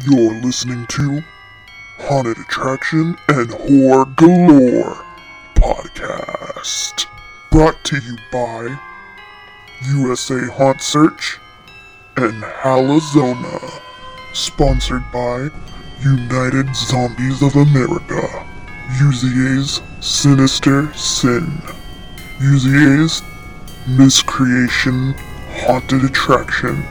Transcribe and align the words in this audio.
You're 0.00 0.32
listening 0.40 0.86
to 0.86 1.22
Haunted 1.98 2.38
Attraction 2.38 3.14
and 3.28 3.50
Horror 3.50 4.06
Galore 4.16 5.04
podcast. 5.54 7.04
Brought 7.50 7.84
to 7.84 7.98
you 7.98 8.16
by 8.32 8.74
USA 9.90 10.46
Haunt 10.46 10.80
Search 10.80 11.38
and 12.16 12.42
HalloZona. 12.42 13.82
Sponsored 14.32 15.04
by 15.12 15.50
United 16.02 16.74
Zombies 16.74 17.42
of 17.42 17.54
America. 17.54 18.46
UZA's 18.96 19.82
Synyster 20.00 20.96
Syn. 20.96 21.60
UZA's 22.38 23.20
MysCreation 23.84 25.14
Haunted 25.66 26.04
Attraction. 26.04 26.82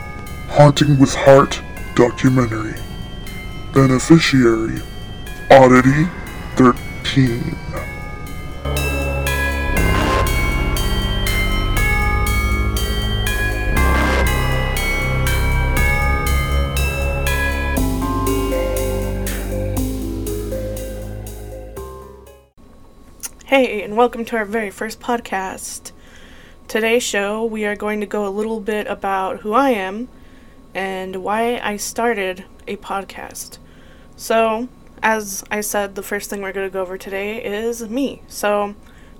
Haunting 0.50 1.00
with 1.00 1.16
Heart 1.16 1.64
documentary. 1.96 2.76
Beneficiary 3.74 4.82
Oddity 5.50 6.04
13. 6.58 7.56
Hey, 23.46 23.82
and 23.84 23.96
welcome 23.96 24.26
to 24.26 24.36
our 24.36 24.44
very 24.44 24.70
first 24.70 25.00
podcast. 25.00 25.94
Today's 26.68 27.04
show, 27.04 27.46
we 27.46 27.64
are 27.64 27.78
going 27.78 28.02
to 28.02 28.06
go 28.06 28.28
a 28.28 28.30
little 28.30 28.60
bit 28.60 28.86
about 28.88 29.40
who 29.40 29.54
I 29.54 29.70
am 29.70 30.10
and 30.76 31.24
why 31.24 31.58
I 31.60 31.78
started 31.78 32.44
a 32.68 32.78
podcast. 32.78 33.58
So, 34.16 34.68
as 35.02 35.44
I 35.50 35.62
said, 35.62 35.96
the 35.96 36.04
first 36.04 36.30
thing 36.30 36.42
we're 36.42 36.52
going 36.52 36.68
to 36.68 36.74
go 36.74 36.82
over 36.82 36.98
today 36.98 37.44
is 37.44 37.88
me. 37.90 38.22
So, 38.28 38.76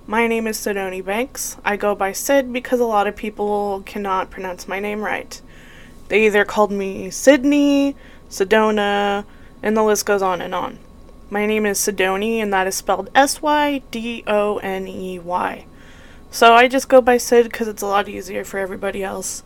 my 0.08 0.28
name 0.28 0.48
is 0.48 0.58
Sydoney 0.58 1.04
Banks. 1.04 1.58
I 1.64 1.78
go 1.78 1.96
by 1.96 2.12
Sid 2.12 2.52
because 2.52 2.80
a 2.80 2.86
lot 2.86 3.08
of 3.08 3.16
people 3.16 3.84
cannot 3.86 4.30
pronounce 4.30 4.68
my 4.68 4.80
name 4.80 5.02
right. 5.02 5.42
They 6.08 6.26
either 6.26 6.44
called 6.44 6.72
me 6.72 7.10
Sydney, 7.10 7.96
Sedona, 8.30 9.26
and 9.64 9.78
the 9.78 9.84
list 9.84 10.06
goes 10.06 10.22
on 10.22 10.42
and 10.42 10.54
on. 10.54 10.80
My 11.30 11.46
name 11.46 11.66
is 11.66 11.80
Sydoney, 11.80 12.40
and 12.40 12.52
that 12.52 12.68
is 12.68 12.76
spelled 12.76 13.10
S 13.16 13.42
Y 13.42 13.82
D 13.92 14.24
O 14.28 14.58
N 14.58 14.88
E 14.88 15.20
Y. 15.20 15.66
So 16.30 16.54
I 16.54 16.68
just 16.68 16.90
go 16.90 17.02
by 17.02 17.18
Sid 17.18 17.46
because 17.46 17.68
it's 17.68 17.82
a 17.82 17.88
lot 17.88 18.10
easier 18.10 18.44
for 18.44 18.58
everybody 18.58 19.04
else. 19.04 19.44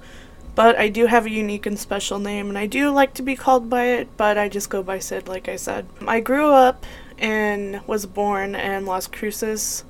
But 0.56 0.78
I 0.78 0.88
do 0.88 1.08
have 1.08 1.26
a 1.26 1.30
unique 1.30 1.66
and 1.66 1.78
special 1.78 2.18
name, 2.18 2.48
and 2.48 2.58
I 2.58 2.66
do 2.66 2.90
like 2.90 3.14
to 3.16 3.22
be 3.22 3.36
called 3.36 3.70
by 3.70 3.88
it, 3.88 4.08
but 4.16 4.38
I 4.38 4.48
just 4.48 4.70
go 4.70 4.82
by 4.82 5.00
Sid, 5.00 5.28
like 5.28 5.50
I 5.50 5.58
said. 5.58 5.86
I 6.08 6.22
grew 6.22 6.52
up 6.52 6.86
and 7.18 7.86
was 7.86 8.06
born 8.06 8.56
in 8.56 8.86
Las 8.86 9.08
Cruces, 9.08 9.84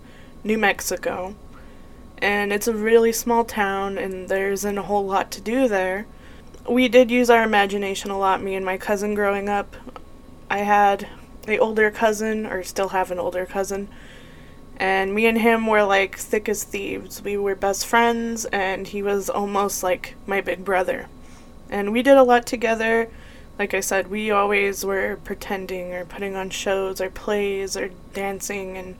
New 0.43 0.57
Mexico. 0.57 1.35
And 2.17 2.51
it's 2.51 2.67
a 2.67 2.73
really 2.73 3.11
small 3.11 3.45
town, 3.45 3.99
and 3.99 4.27
there 4.27 4.51
isn't 4.51 4.77
a 4.77 4.83
whole 4.83 5.05
lot 5.05 5.29
to 5.31 5.41
do 5.41 5.67
there. 5.67 6.07
We 6.67 6.87
did 6.87 7.11
use 7.11 7.29
our 7.29 7.43
imagination 7.43 8.09
a 8.09 8.17
lot, 8.17 8.41
me 8.41 8.55
and 8.55 8.65
my 8.65 8.77
cousin 8.77 9.13
growing 9.13 9.47
up. 9.47 9.75
I 10.49 10.59
had 10.59 11.07
a 11.47 11.59
older 11.59 11.91
cousin, 11.91 12.47
or 12.47 12.63
still 12.63 12.89
have 12.89 13.11
an 13.11 13.19
older 13.19 13.45
cousin, 13.45 13.87
and 14.77 15.13
me 15.13 15.25
and 15.25 15.37
him 15.37 15.67
were 15.67 15.83
like 15.83 16.17
thick 16.17 16.49
as 16.49 16.63
thieves. 16.63 17.23
We 17.23 17.37
were 17.37 17.55
best 17.55 17.85
friends, 17.85 18.45
and 18.45 18.87
he 18.87 19.01
was 19.01 19.29
almost 19.29 19.83
like 19.83 20.15
my 20.27 20.41
big 20.41 20.65
brother. 20.65 21.07
And 21.69 21.91
we 21.91 22.01
did 22.01 22.17
a 22.17 22.23
lot 22.23 22.45
together. 22.45 23.09
Like 23.57 23.73
I 23.73 23.79
said, 23.79 24.09
we 24.09 24.31
always 24.31 24.83
were 24.83 25.17
pretending 25.23 25.93
or 25.93 26.05
putting 26.05 26.35
on 26.35 26.49
shows 26.49 26.99
or 26.99 27.09
plays 27.09 27.77
or 27.77 27.91
dancing. 28.13 28.77
And 28.77 28.95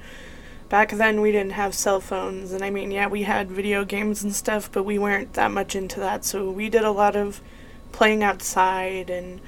back 0.69 0.91
then, 0.91 1.19
we 1.19 1.31
didn't 1.31 1.53
have 1.53 1.75
cell 1.75 1.99
phones. 1.99 2.53
And 2.53 2.63
I 2.63 2.69
mean, 2.69 2.89
yeah, 2.91 3.07
we 3.07 3.23
had 3.23 3.51
video 3.51 3.83
games 3.83 4.23
and 4.23 4.33
stuff, 4.33 4.71
but 4.71 4.83
we 4.83 4.97
weren't 4.97 5.33
that 5.33 5.51
much 5.51 5.75
into 5.75 5.99
that. 5.99 6.23
So 6.23 6.49
we 6.49 6.69
did 6.69 6.83
a 6.83 6.91
lot 6.91 7.15
of 7.17 7.41
playing 7.91 8.23
outside 8.23 9.09
and 9.09 9.41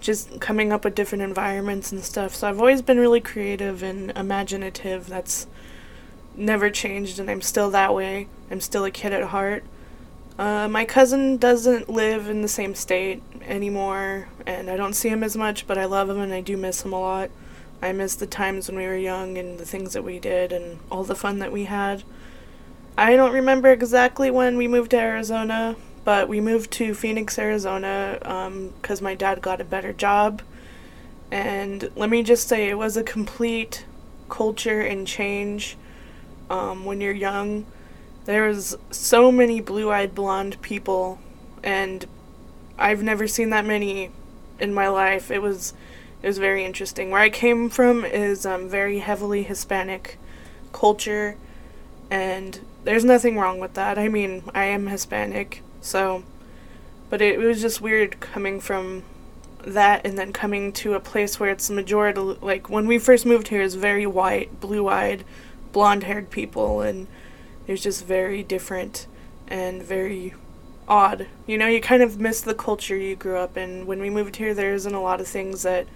just 0.00 0.40
coming 0.40 0.72
up 0.72 0.84
with 0.84 0.94
different 0.94 1.22
environments 1.22 1.92
and 1.92 2.02
stuff. 2.02 2.34
So 2.34 2.48
I've 2.48 2.60
always 2.60 2.82
been 2.82 2.98
really 2.98 3.20
creative 3.20 3.82
and 3.82 4.10
imaginative. 4.12 5.08
That's 5.08 5.46
never 6.36 6.70
changed, 6.70 7.18
and 7.18 7.30
I'm 7.30 7.42
still 7.42 7.70
that 7.70 7.94
way. 7.94 8.28
I'm 8.50 8.60
still 8.60 8.84
a 8.84 8.90
kid 8.90 9.12
at 9.12 9.24
heart. 9.24 9.64
Uh, 10.38 10.68
my 10.68 10.84
cousin 10.84 11.36
doesn't 11.36 11.88
live 11.88 12.28
in 12.28 12.42
the 12.42 12.48
same 12.48 12.74
state 12.74 13.22
anymore, 13.42 14.28
and 14.46 14.70
I 14.70 14.76
don't 14.76 14.94
see 14.94 15.08
him 15.08 15.24
as 15.24 15.36
much, 15.36 15.66
but 15.66 15.76
I 15.76 15.84
love 15.84 16.08
him 16.08 16.20
and 16.20 16.32
I 16.32 16.40
do 16.40 16.56
miss 16.56 16.84
him 16.84 16.92
a 16.92 17.00
lot. 17.00 17.30
I 17.82 17.92
miss 17.92 18.14
the 18.14 18.26
times 18.26 18.68
when 18.68 18.76
we 18.76 18.86
were 18.86 18.96
young 18.96 19.36
and 19.36 19.58
the 19.58 19.64
things 19.64 19.92
that 19.94 20.04
we 20.04 20.18
did 20.18 20.52
and 20.52 20.78
all 20.90 21.04
the 21.04 21.16
fun 21.16 21.40
that 21.40 21.52
we 21.52 21.64
had. 21.64 22.04
I 22.96 23.16
don't 23.16 23.32
remember 23.32 23.70
exactly 23.70 24.30
when 24.30 24.56
we 24.56 24.66
moved 24.68 24.90
to 24.92 24.98
Arizona, 24.98 25.76
but 26.08 26.26
we 26.26 26.40
moved 26.40 26.70
to 26.70 26.94
Phoenix, 26.94 27.38
Arizona, 27.38 28.16
because 28.80 29.00
um, 29.00 29.04
my 29.04 29.14
dad 29.14 29.42
got 29.42 29.60
a 29.60 29.64
better 29.64 29.92
job. 29.92 30.40
And 31.30 31.90
let 31.96 32.08
me 32.08 32.22
just 32.22 32.48
say, 32.48 32.70
it 32.70 32.78
was 32.78 32.96
a 32.96 33.02
complete 33.02 33.84
culture 34.30 34.80
and 34.80 35.06
change 35.06 35.76
um, 36.48 36.86
when 36.86 37.02
you're 37.02 37.12
young. 37.12 37.66
There's 38.24 38.74
so 38.90 39.30
many 39.30 39.60
blue 39.60 39.90
eyed 39.90 40.14
blonde 40.14 40.62
people, 40.62 41.18
and 41.62 42.06
I've 42.78 43.02
never 43.02 43.28
seen 43.28 43.50
that 43.50 43.66
many 43.66 44.10
in 44.58 44.72
my 44.72 44.88
life. 44.88 45.30
It 45.30 45.42
was 45.42 45.74
it 46.22 46.26
was 46.26 46.38
very 46.38 46.64
interesting. 46.64 47.10
Where 47.10 47.20
I 47.20 47.28
came 47.28 47.68
from 47.68 48.06
is 48.06 48.46
um, 48.46 48.66
very 48.66 49.00
heavily 49.00 49.42
Hispanic 49.42 50.18
culture, 50.72 51.36
and 52.10 52.60
there's 52.84 53.04
nothing 53.04 53.36
wrong 53.36 53.60
with 53.60 53.74
that. 53.74 53.98
I 53.98 54.08
mean, 54.08 54.44
I 54.54 54.64
am 54.64 54.86
Hispanic, 54.86 55.62
so, 55.80 56.24
but 57.10 57.20
it, 57.22 57.34
it 57.34 57.46
was 57.46 57.60
just 57.60 57.80
weird 57.80 58.20
coming 58.20 58.60
from 58.60 59.04
that 59.64 60.06
and 60.06 60.18
then 60.18 60.32
coming 60.32 60.72
to 60.72 60.94
a 60.94 61.00
place 61.00 61.38
where 61.38 61.50
it's 61.50 61.68
majority 61.68 62.20
like 62.20 62.70
when 62.70 62.86
we 62.86 62.98
first 62.98 63.26
moved 63.26 63.48
here 63.48 63.62
is 63.62 63.74
very 63.74 64.06
white, 64.06 64.60
blue-eyed, 64.60 65.24
blonde 65.72 66.04
haired 66.04 66.30
people, 66.30 66.80
and 66.80 67.06
it 67.66 67.72
was 67.72 67.82
just 67.82 68.04
very 68.04 68.42
different 68.42 69.06
and 69.46 69.82
very 69.82 70.34
odd. 70.86 71.26
You 71.46 71.58
know, 71.58 71.66
you 71.66 71.80
kind 71.80 72.02
of 72.02 72.18
miss 72.18 72.40
the 72.40 72.54
culture 72.54 72.96
you 72.96 73.16
grew 73.16 73.36
up 73.36 73.56
in. 73.56 73.86
When 73.86 74.00
we 74.00 74.10
moved 74.10 74.36
here, 74.36 74.54
there 74.54 74.74
isn't 74.74 74.94
a 74.94 75.02
lot 75.02 75.20
of 75.20 75.28
things 75.28 75.62
that, 75.62 75.86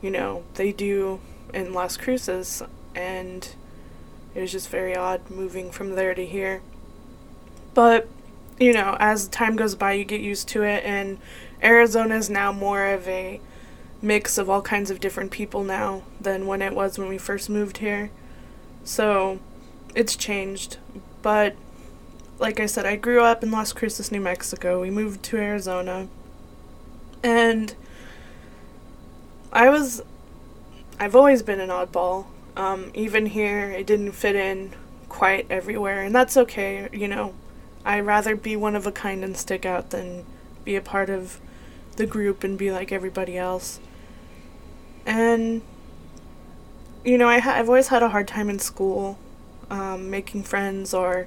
you 0.00 0.10
know, 0.10 0.42
they 0.54 0.72
do 0.72 1.20
in 1.54 1.72
Las 1.72 1.96
Cruces, 1.96 2.62
and 2.94 3.54
it 4.34 4.40
was 4.40 4.52
just 4.52 4.68
very 4.68 4.96
odd 4.96 5.30
moving 5.30 5.70
from 5.70 5.94
there 5.94 6.14
to 6.14 6.26
here. 6.26 6.62
But, 7.74 8.08
you 8.62 8.72
know, 8.72 8.96
as 9.00 9.28
time 9.28 9.56
goes 9.56 9.74
by, 9.74 9.92
you 9.92 10.04
get 10.04 10.20
used 10.20 10.48
to 10.48 10.62
it, 10.62 10.84
and 10.84 11.18
Arizona 11.62 12.16
is 12.16 12.30
now 12.30 12.52
more 12.52 12.86
of 12.86 13.06
a 13.08 13.40
mix 14.00 14.38
of 14.38 14.50
all 14.50 14.62
kinds 14.62 14.90
of 14.90 15.00
different 15.00 15.30
people 15.30 15.62
now 15.64 16.02
than 16.20 16.46
when 16.46 16.60
it 16.60 16.74
was 16.74 16.98
when 16.98 17.08
we 17.08 17.18
first 17.18 17.48
moved 17.48 17.78
here. 17.78 18.10
So 18.84 19.38
it's 19.94 20.16
changed. 20.16 20.78
But 21.22 21.54
like 22.38 22.58
I 22.58 22.66
said, 22.66 22.86
I 22.86 22.96
grew 22.96 23.22
up 23.22 23.42
in 23.42 23.50
Las 23.50 23.72
Cruces, 23.72 24.10
New 24.10 24.20
Mexico. 24.20 24.80
We 24.80 24.90
moved 24.90 25.22
to 25.24 25.36
Arizona. 25.36 26.08
And 27.22 27.74
I 29.52 29.68
was 29.68 30.02
I've 30.98 31.16
always 31.16 31.42
been 31.42 31.60
an 31.60 31.68
oddball. 31.68 32.26
Um, 32.56 32.90
even 32.94 33.26
here, 33.26 33.70
it 33.70 33.86
didn't 33.86 34.12
fit 34.12 34.36
in 34.36 34.72
quite 35.08 35.46
everywhere, 35.50 36.02
and 36.02 36.14
that's 36.14 36.36
okay, 36.36 36.88
you 36.92 37.08
know. 37.08 37.34
I'd 37.84 38.06
rather 38.06 38.36
be 38.36 38.56
one 38.56 38.76
of 38.76 38.86
a 38.86 38.92
kind 38.92 39.24
and 39.24 39.36
stick 39.36 39.66
out 39.66 39.90
than 39.90 40.24
be 40.64 40.76
a 40.76 40.80
part 40.80 41.10
of 41.10 41.40
the 41.96 42.06
group 42.06 42.44
and 42.44 42.56
be 42.56 42.70
like 42.70 42.92
everybody 42.92 43.36
else. 43.36 43.80
And 45.04 45.62
you 47.04 47.18
know, 47.18 47.28
I 47.28 47.40
ha- 47.40 47.54
I've 47.54 47.68
always 47.68 47.88
had 47.88 48.02
a 48.02 48.10
hard 48.10 48.28
time 48.28 48.48
in 48.48 48.58
school 48.58 49.18
um, 49.70 50.10
making 50.10 50.44
friends 50.44 50.94
or 50.94 51.26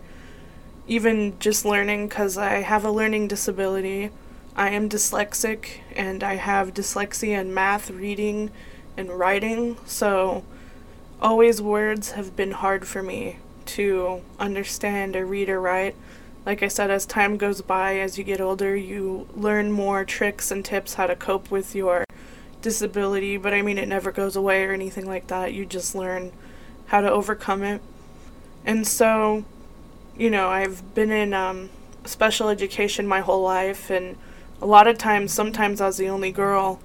even 0.87 1.37
just 1.39 1.65
learning 1.65 2.07
because 2.07 2.37
I 2.37 2.61
have 2.61 2.85
a 2.85 2.91
learning 2.91 3.27
disability. 3.27 4.11
I 4.55 4.69
am 4.69 4.87
dyslexic 4.87 5.79
and 5.95 6.23
I 6.23 6.35
have 6.35 6.73
dyslexia 6.73 7.41
in 7.41 7.53
math, 7.53 7.89
reading, 7.89 8.51
and 8.95 9.09
writing, 9.09 9.77
so 9.85 10.43
always 11.21 11.61
words 11.61 12.11
have 12.11 12.35
been 12.35 12.51
hard 12.51 12.87
for 12.87 13.03
me 13.03 13.39
to 13.65 14.21
understand 14.39 15.15
or 15.15 15.25
read 15.25 15.49
or 15.49 15.59
write. 15.59 15.95
Like 16.45 16.61
I 16.61 16.67
said, 16.67 16.91
as 16.91 17.05
time 17.05 17.37
goes 17.37 17.61
by, 17.61 17.97
as 17.99 18.17
you 18.17 18.23
get 18.23 18.39
older, 18.39 18.75
you 18.75 19.27
learn 19.35 19.71
more 19.71 20.05
tricks 20.05 20.51
and 20.51 20.63
tips 20.63 20.93
how 20.93 21.07
to 21.07 21.15
cope 21.15 21.49
with 21.49 21.73
your 21.75 22.05
disability, 22.61 23.37
but 23.37 23.53
I 23.53 23.61
mean, 23.63 23.77
it 23.77 23.87
never 23.87 24.11
goes 24.11 24.35
away 24.35 24.63
or 24.63 24.71
anything 24.73 25.07
like 25.07 25.27
that. 25.27 25.53
You 25.53 25.65
just 25.65 25.95
learn 25.95 26.31
how 26.87 27.01
to 27.01 27.11
overcome 27.11 27.63
it. 27.63 27.81
And 28.65 28.87
so, 28.87 29.45
you 30.17 30.29
know, 30.29 30.49
I've 30.49 30.93
been 30.93 31.11
in 31.11 31.33
um, 31.33 31.69
special 32.05 32.49
education 32.49 33.07
my 33.07 33.21
whole 33.21 33.41
life, 33.43 33.89
and 33.89 34.17
a 34.61 34.65
lot 34.65 34.87
of 34.87 34.97
times, 34.97 35.31
sometimes 35.33 35.81
I 35.81 35.87
was 35.87 35.97
the 35.97 36.09
only 36.09 36.31
girl 36.31 36.79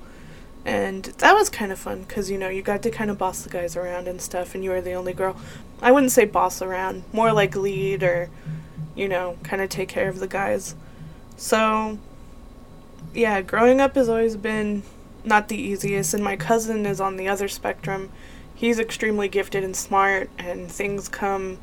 And 0.64 1.04
that 1.04 1.32
was 1.32 1.48
kind 1.48 1.72
of 1.72 1.78
fun 1.78 2.02
because, 2.02 2.30
you 2.30 2.36
know, 2.36 2.48
you 2.48 2.62
got 2.62 2.82
to 2.82 2.90
kind 2.90 3.10
of 3.10 3.16
boss 3.16 3.42
the 3.42 3.48
guys 3.50 3.76
around 3.76 4.08
and 4.08 4.20
stuff, 4.20 4.54
and 4.54 4.62
you 4.62 4.70
were 4.70 4.80
the 4.80 4.92
only 4.92 5.12
girl. 5.14 5.36
I 5.80 5.90
wouldn't 5.92 6.12
say 6.12 6.26
boss 6.26 6.60
around, 6.60 7.04
more 7.12 7.32
like 7.32 7.56
lead 7.56 8.02
or, 8.02 8.28
you 8.94 9.08
know, 9.08 9.38
kind 9.42 9.62
of 9.62 9.68
take 9.68 9.88
care 9.88 10.08
of 10.08 10.18
the 10.18 10.26
guys. 10.26 10.74
So, 11.36 11.98
yeah, 13.14 13.40
growing 13.40 13.80
up 13.80 13.94
has 13.94 14.08
always 14.08 14.36
been 14.36 14.82
not 15.24 15.48
the 15.48 15.56
easiest, 15.56 16.14
and 16.14 16.24
my 16.24 16.36
cousin 16.36 16.86
is 16.86 17.00
on 17.00 17.16
the 17.16 17.28
other 17.28 17.48
spectrum. 17.48 18.10
He's 18.54 18.78
extremely 18.78 19.28
gifted 19.28 19.64
and 19.64 19.76
smart, 19.76 20.30
and 20.38 20.70
things 20.70 21.08
come, 21.08 21.58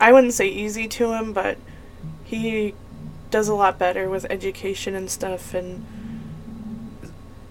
I 0.00 0.12
wouldn't 0.12 0.34
say 0.34 0.48
easy 0.48 0.88
to 0.88 1.12
him, 1.12 1.32
but 1.32 1.58
he 2.24 2.74
does 3.30 3.48
a 3.48 3.54
lot 3.54 3.78
better 3.78 4.08
with 4.08 4.26
education 4.28 4.94
and 4.94 5.10
stuff, 5.10 5.54
and 5.54 5.84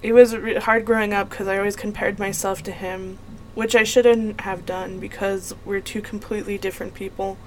it 0.02 0.14
was 0.14 0.34
hard 0.64 0.86
growing 0.86 1.14
up 1.14 1.30
because 1.30 1.48
I 1.48 1.58
always 1.58 1.76
compared 1.76 2.20
myself 2.20 2.64
to 2.64 2.72
him, 2.72 3.18
which 3.56 3.76
I 3.76 3.84
shouldn't 3.84 4.42
have 4.42 4.66
done 4.66 5.00
because 5.00 5.54
we're 5.66 5.82
two 5.82 6.02
completely 6.02 6.58
different 6.58 6.94
people. 6.94 7.38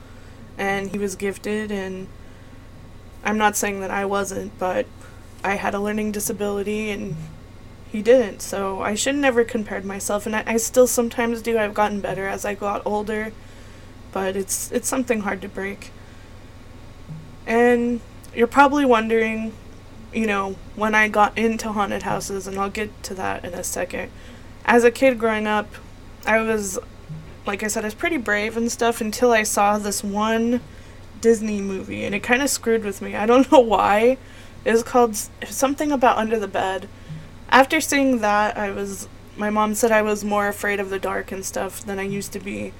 And 0.58 0.90
he 0.90 0.98
was 0.98 1.16
gifted, 1.16 1.70
and 1.70 2.08
I'm 3.24 3.38
not 3.38 3.56
saying 3.56 3.80
that 3.80 3.90
I 3.90 4.04
wasn't, 4.04 4.58
but 4.58 4.86
I 5.42 5.54
had 5.54 5.74
a 5.74 5.80
learning 5.80 6.12
disability 6.12 6.90
and 6.90 7.16
he 7.90 8.02
didn't. 8.02 8.40
So 8.40 8.80
I 8.80 8.94
should 8.94 9.16
never 9.16 9.44
compared 9.44 9.84
myself, 9.84 10.26
and 10.26 10.36
I, 10.36 10.44
I 10.46 10.56
still 10.56 10.86
sometimes 10.86 11.42
do. 11.42 11.58
I've 11.58 11.74
gotten 11.74 12.00
better 12.00 12.26
as 12.26 12.44
I 12.44 12.54
got 12.54 12.82
older, 12.86 13.32
but 14.12 14.36
it's 14.36 14.70
it's 14.72 14.88
something 14.88 15.20
hard 15.20 15.40
to 15.42 15.48
break. 15.48 15.90
And 17.46 18.00
you're 18.34 18.46
probably 18.46 18.84
wondering 18.84 19.52
you 20.12 20.26
know, 20.26 20.56
when 20.76 20.94
I 20.94 21.08
got 21.08 21.36
into 21.38 21.72
haunted 21.72 22.02
houses, 22.02 22.46
and 22.46 22.58
I'll 22.58 22.70
get 22.70 23.02
to 23.04 23.14
that 23.14 23.44
in 23.44 23.54
a 23.54 23.64
second. 23.64 24.10
As 24.64 24.84
a 24.84 24.90
kid 24.90 25.18
growing 25.18 25.46
up, 25.46 25.68
I 26.26 26.40
was, 26.40 26.78
like 27.46 27.62
I 27.62 27.68
said, 27.68 27.84
I 27.84 27.88
was 27.88 27.94
pretty 27.94 28.16
brave 28.16 28.56
and 28.56 28.70
stuff 28.70 29.00
until 29.00 29.32
I 29.32 29.42
saw 29.42 29.78
this 29.78 30.04
one 30.04 30.60
Disney 31.20 31.60
movie, 31.60 32.04
and 32.04 32.14
it 32.14 32.20
kind 32.20 32.42
of 32.42 32.50
screwed 32.50 32.84
with 32.84 33.00
me. 33.02 33.14
I 33.14 33.26
don't 33.26 33.50
know 33.52 33.60
why. 33.60 34.18
It 34.64 34.72
was 34.72 34.82
called 34.82 35.16
something 35.16 35.90
about 35.90 36.18
Under 36.18 36.38
the 36.38 36.48
Bed. 36.48 36.88
After 37.48 37.80
seeing 37.80 38.18
that, 38.20 38.56
I 38.56 38.70
was. 38.70 39.08
My 39.36 39.48
mom 39.48 39.74
said 39.74 39.90
I 39.90 40.02
was 40.02 40.24
more 40.24 40.46
afraid 40.46 40.78
of 40.78 40.90
the 40.90 40.98
dark 40.98 41.32
and 41.32 41.44
stuff 41.44 41.82
than 41.82 41.98
I 41.98 42.02
used 42.02 42.32
to 42.34 42.38
be. 42.38 42.74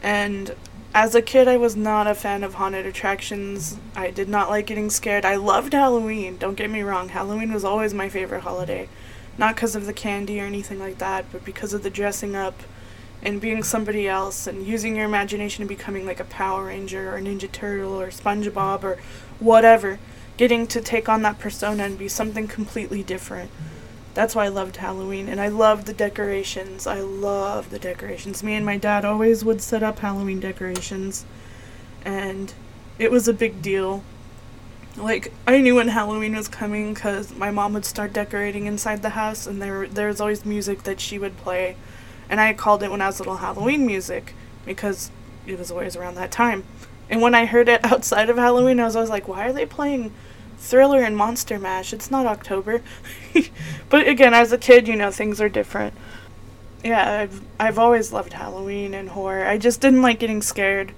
And 0.00 0.54
as 0.94 1.14
a 1.14 1.22
kid, 1.22 1.48
I 1.48 1.56
was 1.56 1.74
not 1.74 2.06
a 2.06 2.14
fan 2.14 2.44
of 2.44 2.54
haunted 2.54 2.86
attractions. 2.86 3.78
I 3.96 4.10
did 4.10 4.28
not 4.28 4.48
like 4.48 4.66
getting 4.66 4.90
scared. 4.90 5.24
I 5.24 5.36
loved 5.36 5.72
Halloween, 5.72 6.36
don't 6.36 6.54
get 6.54 6.70
me 6.70 6.82
wrong. 6.82 7.08
Halloween 7.08 7.52
was 7.52 7.64
always 7.64 7.92
my 7.92 8.08
favorite 8.08 8.42
holiday. 8.42 8.88
Not 9.38 9.56
because 9.56 9.74
of 9.74 9.86
the 9.86 9.92
candy 9.92 10.40
or 10.40 10.44
anything 10.44 10.78
like 10.78 10.98
that, 10.98 11.24
but 11.32 11.44
because 11.44 11.72
of 11.72 11.82
the 11.82 11.90
dressing 11.90 12.36
up 12.36 12.62
and 13.22 13.40
being 13.40 13.62
somebody 13.62 14.08
else 14.08 14.46
and 14.46 14.66
using 14.66 14.96
your 14.96 15.04
imagination 15.04 15.62
and 15.62 15.68
becoming 15.68 16.04
like 16.04 16.20
a 16.20 16.24
Power 16.24 16.66
Ranger 16.66 17.10
or 17.10 17.16
a 17.16 17.20
Ninja 17.20 17.50
Turtle 17.50 18.00
or 18.00 18.08
SpongeBob 18.08 18.82
or 18.82 18.98
whatever. 19.38 19.98
Getting 20.36 20.66
to 20.68 20.80
take 20.80 21.08
on 21.08 21.22
that 21.22 21.38
persona 21.38 21.84
and 21.84 21.98
be 21.98 22.08
something 22.08 22.48
completely 22.48 23.02
different. 23.02 23.50
That's 24.14 24.34
why 24.34 24.46
I 24.46 24.48
loved 24.48 24.76
Halloween. 24.76 25.28
And 25.28 25.40
I 25.40 25.48
loved 25.48 25.86
the 25.86 25.92
decorations. 25.92 26.86
I 26.86 27.00
love 27.00 27.70
the 27.70 27.78
decorations. 27.78 28.42
Me 28.42 28.54
and 28.54 28.66
my 28.66 28.76
dad 28.76 29.04
always 29.04 29.44
would 29.44 29.62
set 29.62 29.82
up 29.82 30.00
Halloween 30.00 30.40
decorations. 30.40 31.24
And 32.04 32.52
it 32.98 33.10
was 33.10 33.28
a 33.28 33.32
big 33.32 33.62
deal. 33.62 34.02
Like, 34.96 35.32
I 35.46 35.60
knew 35.60 35.76
when 35.76 35.88
Halloween 35.88 36.36
was 36.36 36.48
coming 36.48 36.92
because 36.92 37.34
my 37.34 37.50
mom 37.50 37.72
would 37.72 37.86
start 37.86 38.12
decorating 38.12 38.66
inside 38.66 39.00
the 39.00 39.10
house, 39.10 39.46
and 39.46 39.62
there, 39.62 39.86
there 39.86 40.08
was 40.08 40.20
always 40.20 40.44
music 40.44 40.82
that 40.82 41.00
she 41.00 41.18
would 41.18 41.38
play. 41.38 41.76
And 42.28 42.40
I 42.40 42.52
called 42.54 42.82
it 42.82 42.90
when 42.90 43.00
I 43.00 43.06
was 43.06 43.18
little 43.18 43.36
Halloween 43.36 43.86
music 43.86 44.34
because 44.64 45.10
it 45.46 45.58
was 45.58 45.70
always 45.70 45.96
around 45.96 46.14
that 46.14 46.30
time. 46.30 46.64
And 47.10 47.20
when 47.20 47.34
I 47.34 47.46
heard 47.46 47.68
it 47.68 47.84
outside 47.92 48.30
of 48.30 48.36
Halloween, 48.36 48.80
I 48.80 48.84
was 48.84 48.96
always 48.96 49.10
like, 49.10 49.28
why 49.28 49.46
are 49.46 49.52
they 49.52 49.66
playing 49.66 50.12
Thriller 50.62 51.00
and 51.00 51.16
Monster 51.16 51.58
Mash. 51.58 51.92
It's 51.92 52.10
not 52.10 52.24
October. 52.24 52.82
but 53.90 54.06
again, 54.06 54.32
as 54.32 54.52
a 54.52 54.58
kid, 54.58 54.86
you 54.86 54.94
know, 54.94 55.10
things 55.10 55.40
are 55.40 55.48
different. 55.48 55.92
Yeah, 56.84 57.20
I've 57.20 57.42
I've 57.58 57.78
always 57.78 58.12
loved 58.12 58.32
Halloween 58.32 58.94
and 58.94 59.10
horror. 59.10 59.44
I 59.44 59.58
just 59.58 59.80
didn't 59.80 60.02
like 60.02 60.20
getting 60.20 60.40
scared. 60.40 60.92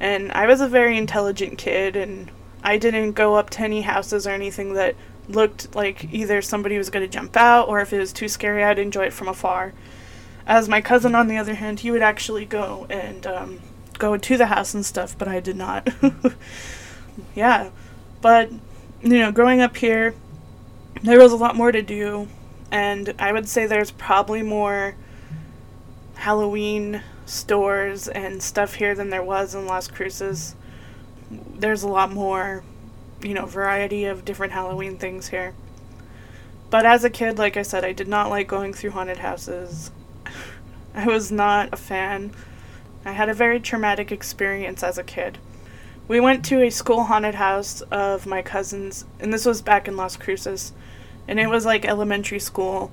And 0.00 0.32
I 0.32 0.46
was 0.46 0.60
a 0.60 0.68
very 0.68 0.96
intelligent 0.96 1.58
kid 1.58 1.94
and 1.94 2.30
I 2.62 2.78
didn't 2.78 3.12
go 3.12 3.34
up 3.34 3.50
to 3.50 3.62
any 3.62 3.82
houses 3.82 4.26
or 4.26 4.30
anything 4.30 4.74
that 4.74 4.96
looked 5.28 5.74
like 5.74 6.12
either 6.12 6.40
somebody 6.40 6.78
was 6.78 6.90
going 6.90 7.04
to 7.04 7.12
jump 7.12 7.36
out 7.36 7.68
or 7.68 7.80
if 7.80 7.92
it 7.92 7.98
was 7.98 8.12
too 8.12 8.28
scary, 8.28 8.64
I'd 8.64 8.78
enjoy 8.78 9.06
it 9.06 9.12
from 9.12 9.28
afar. 9.28 9.72
As 10.46 10.68
my 10.68 10.80
cousin, 10.80 11.14
on 11.14 11.26
the 11.26 11.36
other 11.36 11.54
hand, 11.54 11.80
he 11.80 11.90
would 11.90 12.02
actually 12.02 12.44
go 12.44 12.86
and 12.88 13.26
um, 13.26 13.60
go 13.98 14.16
to 14.16 14.36
the 14.36 14.46
house 14.46 14.74
and 14.74 14.86
stuff, 14.86 15.16
but 15.18 15.28
I 15.28 15.40
did 15.40 15.56
not. 15.56 15.88
yeah, 17.34 17.70
but 18.20 18.50
you 19.02 19.18
know, 19.18 19.32
growing 19.32 19.60
up 19.60 19.76
here, 19.76 20.14
there 21.02 21.18
was 21.18 21.32
a 21.32 21.36
lot 21.36 21.56
more 21.56 21.72
to 21.72 21.82
do, 21.82 22.28
and 22.70 23.14
I 23.18 23.32
would 23.32 23.48
say 23.48 23.66
there's 23.66 23.90
probably 23.90 24.42
more 24.42 24.94
Halloween 26.14 27.02
stores 27.26 28.08
and 28.08 28.42
stuff 28.42 28.74
here 28.74 28.94
than 28.94 29.10
there 29.10 29.22
was 29.22 29.54
in 29.54 29.66
Las 29.66 29.88
Cruces. 29.88 30.54
There's 31.30 31.82
a 31.82 31.88
lot 31.88 32.12
more, 32.12 32.64
you 33.22 33.34
know, 33.34 33.46
variety 33.46 34.04
of 34.04 34.24
different 34.24 34.52
Halloween 34.52 34.96
things 34.96 35.28
here. 35.28 35.54
But 36.70 36.86
as 36.86 37.04
a 37.04 37.10
kid, 37.10 37.38
like 37.38 37.56
I 37.56 37.62
said, 37.62 37.84
I 37.84 37.92
did 37.92 38.08
not 38.08 38.30
like 38.30 38.48
going 38.48 38.72
through 38.72 38.90
haunted 38.90 39.18
houses. 39.18 39.90
I 40.96 41.06
was 41.06 41.30
not 41.30 41.68
a 41.72 41.76
fan. 41.76 42.32
I 43.04 43.12
had 43.12 43.28
a 43.28 43.34
very 43.34 43.60
traumatic 43.60 44.10
experience 44.10 44.82
as 44.82 44.98
a 44.98 45.04
kid 45.04 45.38
we 46.08 46.20
went 46.20 46.44
to 46.46 46.62
a 46.62 46.70
school 46.70 47.04
haunted 47.04 47.34
house 47.34 47.80
of 47.82 48.26
my 48.26 48.42
cousin's, 48.42 49.04
and 49.18 49.32
this 49.32 49.44
was 49.44 49.60
back 49.60 49.88
in 49.88 49.96
Las 49.96 50.16
Cruces, 50.16 50.72
and 51.26 51.40
it 51.40 51.48
was 51.48 51.66
like 51.66 51.84
elementary 51.84 52.38
school, 52.38 52.92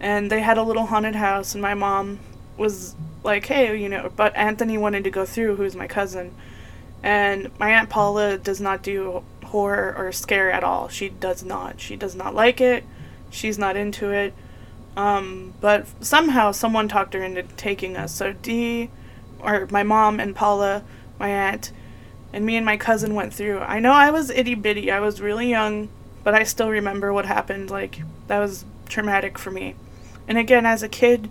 and 0.00 0.30
they 0.30 0.40
had 0.40 0.56
a 0.56 0.62
little 0.62 0.86
haunted 0.86 1.14
house, 1.14 1.54
and 1.54 1.60
my 1.60 1.74
mom 1.74 2.20
was 2.56 2.94
like, 3.22 3.46
hey, 3.46 3.78
you 3.78 3.88
know, 3.88 4.10
but 4.16 4.34
Anthony 4.34 4.78
wanted 4.78 5.04
to 5.04 5.10
go 5.10 5.26
through, 5.26 5.56
who's 5.56 5.76
my 5.76 5.86
cousin, 5.86 6.34
and 7.02 7.50
my 7.58 7.70
aunt 7.72 7.90
Paula 7.90 8.38
does 8.38 8.60
not 8.60 8.82
do 8.82 9.22
horror 9.44 9.94
or 9.96 10.10
scare 10.10 10.50
at 10.50 10.64
all. 10.64 10.88
She 10.88 11.10
does 11.10 11.44
not. 11.44 11.80
She 11.80 11.96
does 11.96 12.14
not 12.14 12.34
like 12.34 12.62
it. 12.62 12.82
She's 13.30 13.58
not 13.58 13.76
into 13.76 14.10
it. 14.10 14.32
Um, 14.96 15.54
but 15.60 15.86
somehow 16.00 16.52
someone 16.52 16.88
talked 16.88 17.14
her 17.14 17.22
into 17.22 17.42
taking 17.42 17.96
us. 17.96 18.14
So 18.14 18.32
Dee, 18.32 18.90
or 19.40 19.66
my 19.70 19.82
mom 19.82 20.20
and 20.20 20.34
Paula, 20.34 20.84
my 21.18 21.28
aunt, 21.28 21.72
and 22.32 22.44
me 22.44 22.56
and 22.56 22.66
my 22.66 22.76
cousin 22.76 23.14
went 23.14 23.32
through. 23.32 23.60
I 23.60 23.78
know 23.78 23.92
I 23.92 24.10
was 24.10 24.30
itty 24.30 24.54
bitty, 24.54 24.90
I 24.90 25.00
was 25.00 25.20
really 25.20 25.48
young, 25.48 25.88
but 26.22 26.34
I 26.34 26.44
still 26.44 26.70
remember 26.70 27.12
what 27.12 27.26
happened. 27.26 27.70
Like, 27.70 28.02
that 28.28 28.38
was 28.38 28.64
traumatic 28.88 29.38
for 29.38 29.50
me. 29.50 29.74
And 30.26 30.38
again, 30.38 30.66
as 30.66 30.82
a 30.82 30.88
kid, 30.88 31.30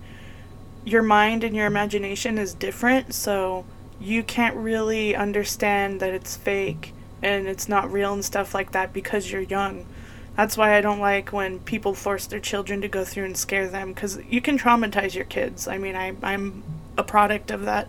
your 0.86 1.02
mind 1.02 1.44
and 1.44 1.56
your 1.56 1.66
imagination 1.66 2.38
is 2.38 2.54
different, 2.54 3.14
so 3.14 3.66
you 4.00 4.24
can't 4.24 4.56
really 4.56 5.16
understand 5.16 6.00
that 6.00 6.14
it's 6.14 6.36
fake 6.36 6.94
and 7.22 7.48
it's 7.48 7.70
not 7.70 7.92
real 7.92 8.14
and 8.14 8.24
stuff 8.24 8.54
like 8.54 8.74
that 8.74 8.92
because 8.92 9.32
you're 9.32 9.42
young. 9.42 9.86
That's 10.36 10.58
why 10.58 10.76
I 10.76 10.82
don't 10.82 11.00
like 11.00 11.32
when 11.32 11.60
people 11.60 11.94
force 11.94 12.26
their 12.26 12.40
children 12.40 12.82
to 12.82 12.88
go 12.88 13.04
through 13.06 13.26
and 13.26 13.38
scare 13.38 13.68
them 13.68 13.94
because 13.94 14.20
you 14.28 14.42
can 14.42 14.58
traumatize 14.58 15.14
your 15.14 15.26
kids. 15.26 15.68
I 15.68 15.78
mean, 15.78 15.96
I, 15.96 16.16
I'm 16.24 16.64
a 16.98 17.04
product 17.04 17.52
of 17.52 17.66
that. 17.66 17.88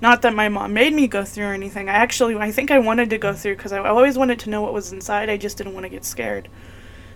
Not 0.00 0.22
that 0.22 0.34
my 0.34 0.48
mom 0.48 0.74
made 0.74 0.92
me 0.92 1.08
go 1.08 1.24
through 1.24 1.46
or 1.46 1.54
anything. 1.54 1.88
I 1.88 1.94
actually, 1.94 2.36
I 2.36 2.52
think 2.52 2.70
I 2.70 2.78
wanted 2.78 3.10
to 3.10 3.18
go 3.18 3.32
through 3.32 3.56
because 3.56 3.72
I 3.72 3.78
always 3.78 4.18
wanted 4.18 4.38
to 4.40 4.50
know 4.50 4.62
what 4.62 4.72
was 4.72 4.92
inside. 4.92 5.30
I 5.30 5.36
just 5.36 5.56
didn't 5.56 5.74
want 5.74 5.84
to 5.84 5.90
get 5.90 6.04
scared. 6.04 6.48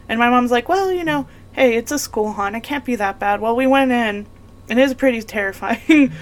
And 0.08 0.18
my 0.18 0.30
mom's 0.30 0.50
like, 0.50 0.68
well, 0.68 0.90
you 0.90 1.04
know, 1.04 1.28
hey, 1.52 1.76
it's 1.76 1.92
a 1.92 1.98
school 1.98 2.32
haunt. 2.32 2.56
It 2.56 2.62
can't 2.62 2.84
be 2.84 2.96
that 2.96 3.18
bad. 3.18 3.40
Well, 3.40 3.54
we 3.54 3.66
went 3.66 3.92
in, 3.92 4.26
and 4.68 4.78
it 4.78 4.82
was 4.82 4.94
pretty 4.94 5.22
terrifying. 5.22 6.12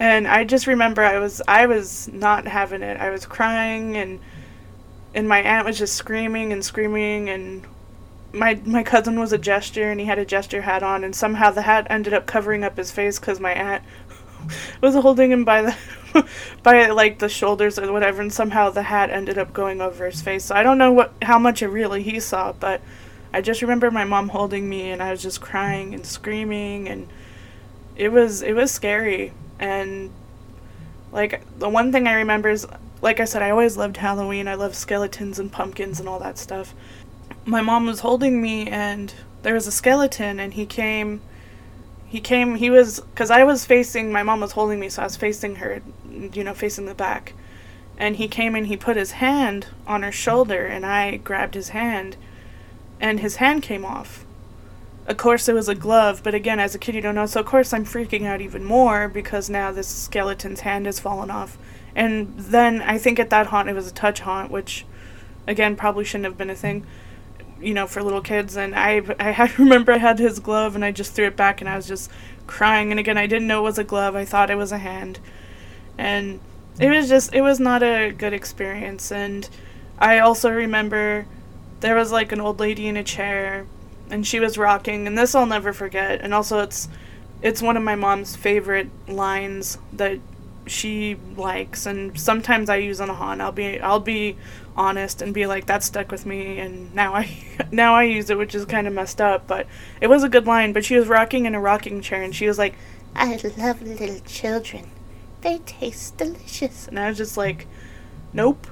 and 0.00 0.26
I 0.26 0.44
just 0.44 0.66
remember 0.66 1.02
I 1.02 1.18
was, 1.18 1.42
I 1.46 1.66
was 1.66 2.08
not 2.08 2.46
having 2.46 2.82
it. 2.82 2.98
I 2.98 3.10
was 3.10 3.26
crying, 3.26 3.96
and 3.96 4.20
and 5.12 5.28
my 5.28 5.42
aunt 5.42 5.66
was 5.66 5.76
just 5.76 5.94
screaming 5.94 6.52
and 6.52 6.64
screaming, 6.64 7.28
and 7.28 7.66
my 8.32 8.60
my 8.64 8.82
cousin 8.82 9.18
was 9.18 9.32
a 9.32 9.38
gesture, 9.38 9.90
and 9.90 10.00
he 10.00 10.06
had 10.06 10.18
a 10.18 10.24
gesture 10.24 10.62
hat 10.62 10.82
on, 10.82 11.04
and 11.04 11.14
somehow 11.14 11.50
the 11.50 11.62
hat 11.62 11.86
ended 11.90 12.14
up 12.14 12.26
covering 12.26 12.64
up 12.64 12.76
his 12.76 12.90
face 12.90 13.18
because 13.18 13.40
my 13.40 13.52
aunt 13.52 13.82
was 14.80 14.94
holding 14.94 15.30
him 15.30 15.44
by 15.44 15.62
the 15.62 16.26
by 16.62 16.86
like 16.90 17.18
the 17.18 17.28
shoulders 17.28 17.78
or 17.78 17.92
whatever, 17.92 18.22
and 18.22 18.32
somehow 18.32 18.70
the 18.70 18.84
hat 18.84 19.10
ended 19.10 19.38
up 19.38 19.52
going 19.52 19.80
over 19.80 20.06
his 20.06 20.22
face. 20.22 20.44
So 20.44 20.54
I 20.54 20.62
don't 20.62 20.78
know 20.78 20.92
what 20.92 21.12
how 21.22 21.38
much 21.38 21.62
it 21.62 21.68
really 21.68 22.02
he 22.02 22.20
saw, 22.20 22.52
but 22.52 22.80
I 23.32 23.40
just 23.40 23.62
remember 23.62 23.90
my 23.90 24.04
mom 24.04 24.28
holding 24.28 24.68
me, 24.68 24.90
and 24.90 25.02
I 25.02 25.10
was 25.10 25.22
just 25.22 25.40
crying 25.40 25.94
and 25.94 26.04
screaming, 26.04 26.88
and 26.88 27.08
it 27.96 28.10
was 28.10 28.42
it 28.42 28.54
was 28.54 28.70
scary. 28.70 29.32
And 29.58 30.10
like 31.12 31.42
the 31.58 31.68
one 31.68 31.92
thing 31.92 32.06
I 32.06 32.14
remember 32.14 32.48
is, 32.48 32.66
like 33.02 33.20
I 33.20 33.24
said, 33.24 33.42
I 33.42 33.50
always 33.50 33.76
loved 33.76 33.96
Halloween. 33.96 34.48
I 34.48 34.54
love 34.54 34.74
skeletons 34.74 35.38
and 35.38 35.50
pumpkins 35.50 36.00
and 36.00 36.08
all 36.08 36.18
that 36.20 36.38
stuff. 36.38 36.74
My 37.44 37.60
mom 37.60 37.86
was 37.86 38.00
holding 38.00 38.40
me, 38.40 38.66
and 38.68 39.14
there 39.42 39.54
was 39.54 39.66
a 39.66 39.72
skeleton 39.72 40.38
and 40.38 40.54
he 40.54 40.66
came 40.66 41.20
he 42.06 42.20
came 42.20 42.56
he 42.56 42.70
was 42.70 43.00
because 43.00 43.30
i 43.30 43.44
was 43.44 43.64
facing 43.64 44.12
my 44.12 44.22
mom 44.22 44.40
was 44.40 44.52
holding 44.52 44.80
me 44.80 44.88
so 44.88 45.02
i 45.02 45.04
was 45.04 45.16
facing 45.16 45.56
her 45.56 45.80
you 46.32 46.44
know 46.44 46.54
facing 46.54 46.86
the 46.86 46.94
back. 46.94 47.34
And 47.96 48.16
he 48.16 48.28
came 48.28 48.54
and 48.54 48.66
he 48.66 48.78
put 48.78 48.96
his 48.96 49.12
hand 49.12 49.66
on 49.86 50.02
her 50.02 50.12
shoulder 50.12 50.66
and 50.66 50.84
i 50.86 51.16
grabbed 51.16 51.54
his 51.54 51.70
hand 51.70 52.16
and 52.98 53.20
his 53.20 53.36
hand 53.36 53.62
came 53.62 53.84
off. 53.84 54.24
Of 55.06 55.16
course 55.16 55.48
it 55.48 55.54
was 55.54 55.68
a 55.68 55.74
glove 55.74 56.22
but 56.22 56.34
again 56.34 56.58
as 56.60 56.74
a 56.74 56.78
kid 56.78 56.94
you 56.94 57.00
don't 57.00 57.14
know 57.14 57.26
so 57.26 57.40
of 57.40 57.46
course 57.46 57.72
i'm 57.72 57.84
freaking 57.84 58.24
out 58.24 58.40
even 58.40 58.64
more 58.64 59.08
because 59.08 59.50
now 59.50 59.70
this 59.70 59.88
skeleton's 59.88 60.60
hand 60.60 60.86
has 60.86 61.00
fallen 61.00 61.30
off. 61.30 61.58
And 61.94 62.34
then 62.38 62.82
i 62.82 62.98
think 62.98 63.18
at 63.18 63.30
that 63.30 63.48
haunt 63.48 63.68
it 63.68 63.74
was 63.74 63.88
a 63.88 63.94
touch 63.94 64.20
haunt 64.20 64.50
which 64.50 64.84
again 65.46 65.76
probably 65.76 66.04
shouldn't 66.04 66.24
have 66.24 66.38
been 66.38 66.50
a 66.50 66.54
thing 66.54 66.86
you 67.60 67.74
know, 67.74 67.86
for 67.86 68.02
little 68.02 68.20
kids. 68.20 68.56
And 68.56 68.74
I, 68.74 69.02
I 69.18 69.52
remember 69.58 69.92
I 69.92 69.98
had 69.98 70.18
his 70.18 70.38
glove 70.38 70.74
and 70.74 70.84
I 70.84 70.92
just 70.92 71.12
threw 71.12 71.26
it 71.26 71.36
back 71.36 71.60
and 71.60 71.68
I 71.68 71.76
was 71.76 71.86
just 71.86 72.10
crying. 72.46 72.90
And 72.90 73.00
again, 73.00 73.18
I 73.18 73.26
didn't 73.26 73.48
know 73.48 73.60
it 73.60 73.64
was 73.64 73.78
a 73.78 73.84
glove. 73.84 74.16
I 74.16 74.24
thought 74.24 74.50
it 74.50 74.56
was 74.56 74.72
a 74.72 74.78
hand. 74.78 75.18
And 75.98 76.40
it 76.78 76.90
was 76.90 77.08
just, 77.08 77.34
it 77.34 77.42
was 77.42 77.60
not 77.60 77.82
a 77.82 78.10
good 78.10 78.32
experience. 78.32 79.12
And 79.12 79.48
I 79.98 80.18
also 80.18 80.50
remember 80.50 81.26
there 81.80 81.96
was 81.96 82.12
like 82.12 82.32
an 82.32 82.40
old 82.40 82.60
lady 82.60 82.86
in 82.88 82.96
a 82.96 83.04
chair 83.04 83.66
and 84.10 84.26
she 84.26 84.40
was 84.40 84.58
rocking. 84.58 85.06
And 85.06 85.16
this 85.16 85.34
I'll 85.34 85.46
never 85.46 85.72
forget. 85.72 86.20
And 86.20 86.34
also, 86.34 86.60
it's, 86.60 86.88
it's 87.42 87.62
one 87.62 87.76
of 87.76 87.82
my 87.82 87.94
mom's 87.94 88.36
favorite 88.36 88.88
lines 89.08 89.78
that 89.92 90.18
she 90.66 91.16
likes 91.36 91.86
and 91.86 92.18
sometimes 92.18 92.68
I 92.70 92.76
use 92.76 93.00
on 93.00 93.10
a 93.10 93.14
haunt. 93.14 93.40
I'll 93.40 93.52
be 93.52 93.80
I'll 93.80 94.00
be 94.00 94.36
honest 94.76 95.20
and 95.20 95.34
be 95.34 95.46
like 95.46 95.66
that 95.66 95.82
stuck 95.82 96.10
with 96.10 96.24
me 96.24 96.58
and 96.58 96.94
now 96.94 97.14
I 97.14 97.38
now 97.70 97.94
I 97.94 98.04
use 98.04 98.30
it 98.30 98.38
which 98.38 98.54
is 98.54 98.64
kind 98.64 98.86
of 98.86 98.92
messed 98.92 99.20
up 99.20 99.46
but 99.46 99.66
it 100.00 100.06
was 100.06 100.22
a 100.22 100.28
good 100.28 100.46
line 100.46 100.72
but 100.72 100.84
she 100.84 100.96
was 100.96 101.08
rocking 101.08 101.46
in 101.46 101.54
a 101.54 101.60
rocking 101.60 102.00
chair 102.00 102.22
and 102.22 102.34
she 102.34 102.46
was 102.46 102.58
like 102.58 102.74
I 103.14 103.38
love 103.58 103.82
little 103.82 104.20
children. 104.20 104.90
They 105.40 105.58
taste 105.58 106.16
delicious. 106.18 106.86
And 106.86 106.98
I 106.98 107.08
was 107.08 107.16
just 107.16 107.36
like 107.36 107.66
nope. 108.32 108.66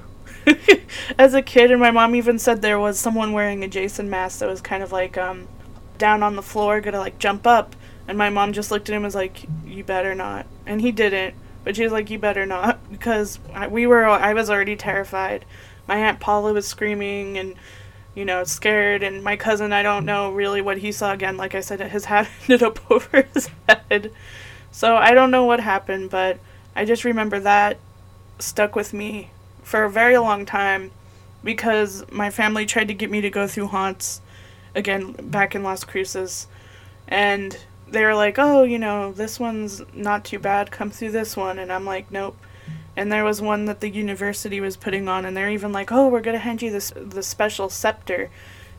As 1.17 1.33
a 1.33 1.41
kid 1.41 1.71
and 1.71 1.79
my 1.79 1.91
mom 1.91 2.15
even 2.15 2.39
said 2.39 2.61
there 2.61 2.79
was 2.79 2.99
someone 2.99 3.33
wearing 3.33 3.63
a 3.63 3.67
Jason 3.67 4.09
mask 4.09 4.39
that 4.39 4.49
was 4.49 4.61
kind 4.61 4.81
of 4.83 4.91
like 4.91 5.17
um 5.17 5.47
down 5.97 6.23
on 6.23 6.35
the 6.35 6.41
floor 6.41 6.79
gonna 6.79 6.99
like 6.99 7.19
jump 7.19 7.45
up 7.45 7.75
and 8.07 8.17
my 8.17 8.29
mom 8.29 8.53
just 8.53 8.71
looked 8.71 8.89
at 8.89 8.93
him 8.93 8.97
and 8.97 9.05
was 9.05 9.15
like 9.15 9.45
you 9.65 9.83
better 9.83 10.15
not. 10.15 10.45
And 10.65 10.81
he 10.81 10.91
didn't 10.91 11.35
but 11.63 11.75
she 11.75 11.83
was 11.83 11.91
like 11.91 12.09
you 12.09 12.17
better 12.17 12.45
not 12.45 12.79
because 12.91 13.39
we 13.69 13.85
were 13.85 14.05
I 14.05 14.33
was 14.33 14.49
already 14.49 14.75
terrified 14.75 15.45
my 15.89 15.97
aunt 15.97 16.19
Paula 16.19 16.53
was 16.53 16.67
screaming 16.67 17.37
and 17.37 17.55
you 18.13 18.23
know 18.23 18.43
scared 18.43 19.01
and 19.01 19.23
my 19.23 19.35
cousin 19.35 19.73
I 19.73 19.83
don't 19.83 20.05
know 20.05 20.31
really 20.31 20.61
what 20.61 20.77
he 20.77 20.91
saw 20.91 21.11
again 21.11 21.35
like 21.35 21.55
I 21.55 21.61
said 21.61 21.81
his 21.81 22.05
hat 22.05 22.29
ended 22.43 22.63
up 22.63 22.79
over 22.91 23.23
his 23.33 23.49
head 23.67 24.11
so 24.71 24.95
I 24.95 25.13
don't 25.13 25.31
know 25.31 25.45
what 25.45 25.59
happened 25.59 26.11
but 26.11 26.39
I 26.75 26.85
just 26.85 27.03
remember 27.03 27.39
that 27.39 27.79
stuck 28.37 28.75
with 28.75 28.93
me 28.93 29.31
for 29.63 29.83
a 29.83 29.89
very 29.89 30.17
long 30.17 30.45
time 30.45 30.91
because 31.43 32.09
my 32.11 32.29
family 32.29 32.65
tried 32.65 32.87
to 32.89 32.93
get 32.93 33.09
me 33.09 33.19
to 33.21 33.29
go 33.29 33.47
through 33.47 33.67
haunts 33.67 34.21
again 34.75 35.13
back 35.13 35.55
in 35.55 35.63
Las 35.63 35.83
Cruces 35.83 36.47
and 37.07 37.57
they 37.91 38.05
were 38.05 38.13
like, 38.13 38.37
"Oh, 38.37 38.61
you 38.61 38.77
know, 38.77 39.11
this 39.11 39.39
one's 39.39 39.81
not 39.93 40.23
too 40.23 40.37
bad. 40.37 40.69
Come 40.69 40.91
through 40.91 41.11
this 41.11 41.35
one." 41.35 41.57
And 41.57 41.71
I'm 41.71 41.85
like, 41.85 42.11
"Nope." 42.11 42.37
And 42.99 43.09
there 43.09 43.23
was 43.23 43.41
one 43.41 43.63
that 43.65 43.79
the 43.79 43.89
university 43.89 44.59
was 44.59 44.75
putting 44.75 45.07
on, 45.07 45.25
and 45.25 45.35
they're 45.35 45.49
even 45.49 45.71
like, 45.71 45.89
"Oh, 45.89 46.09
we're 46.09 46.19
gonna 46.21 46.37
hand 46.37 46.61
you 46.61 46.69
this 46.69 46.91
the 46.95 47.23
special 47.23 47.69
scepter." 47.69 48.29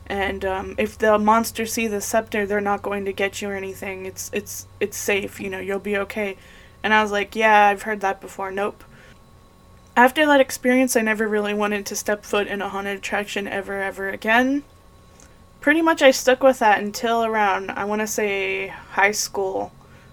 And 0.07 0.45
um, 0.45 0.75
if 0.77 0.99
the 0.99 1.19
monsters 1.19 1.73
see 1.73 1.87
the 1.87 2.03
scepter, 2.03 2.45
they're 2.45 2.61
not 2.61 2.83
going 2.83 3.07
to 3.07 3.13
get 3.13 3.41
you 3.41 3.49
or 3.49 3.55
anything. 3.55 4.05
It's 4.05 4.31
it's 4.35 4.67
it's 4.79 4.99
safe, 4.99 5.41
you 5.41 5.49
know. 5.49 5.59
You'll 5.59 5.79
be 5.79 5.97
okay. 5.97 6.37
And 6.83 6.93
I 6.93 7.03
was 7.03 7.13
like, 7.13 7.35
yeah, 7.37 7.67
I've 7.67 7.83
heard 7.83 8.01
that 8.01 8.21
before. 8.21 8.51
Nope. 8.51 8.85
After 9.97 10.27
that 10.27 10.41
experience, 10.41 10.97
I 10.97 11.03
never 11.03 11.29
really 11.29 11.55
wanted 11.55 11.87
to 11.87 11.97
step 11.97 12.25
foot 12.25 12.47
in 12.47 12.63
a 12.63 12.69
haunted 12.69 12.99
attraction 12.99 13.47
ever, 13.47 13.83
ever 13.83 14.09
again. 14.09 14.65
Pretty 15.61 15.83
much, 15.83 16.01
I 16.01 16.11
stuck 16.11 16.43
with 16.43 16.59
that 16.61 16.81
until 16.81 17.25
around, 17.25 17.71
I 17.71 17.85
want 17.85 18.01
to 18.01 18.07
say, 18.07 18.69
high 18.69 19.11
school, 19.11 19.73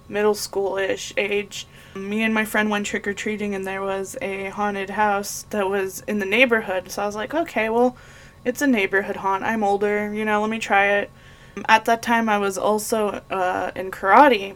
middle 0.09 0.35
school 0.35 0.77
ish 0.77 1.13
age 1.15 1.67
me 1.97 2.23
and 2.23 2.33
my 2.33 2.45
friend 2.45 2.69
went 2.69 2.85
trick 2.85 3.07
or 3.07 3.13
treating, 3.13 3.53
and 3.55 3.65
there 3.65 3.81
was 3.81 4.17
a 4.21 4.45
haunted 4.49 4.91
house 4.91 5.45
that 5.49 5.69
was 5.69 6.03
in 6.07 6.19
the 6.19 6.25
neighborhood. 6.25 6.91
So 6.91 7.03
I 7.03 7.05
was 7.05 7.15
like, 7.15 7.33
okay, 7.33 7.69
well, 7.69 7.97
it's 8.45 8.61
a 8.61 8.67
neighborhood 8.67 9.17
haunt. 9.17 9.43
I'm 9.43 9.63
older, 9.63 10.13
you 10.13 10.23
know, 10.23 10.41
let 10.41 10.49
me 10.49 10.59
try 10.59 10.87
it. 10.87 11.11
At 11.67 11.85
that 11.85 12.01
time, 12.01 12.29
I 12.29 12.37
was 12.37 12.57
also 12.57 13.21
uh, 13.29 13.71
in 13.75 13.91
karate. 13.91 14.55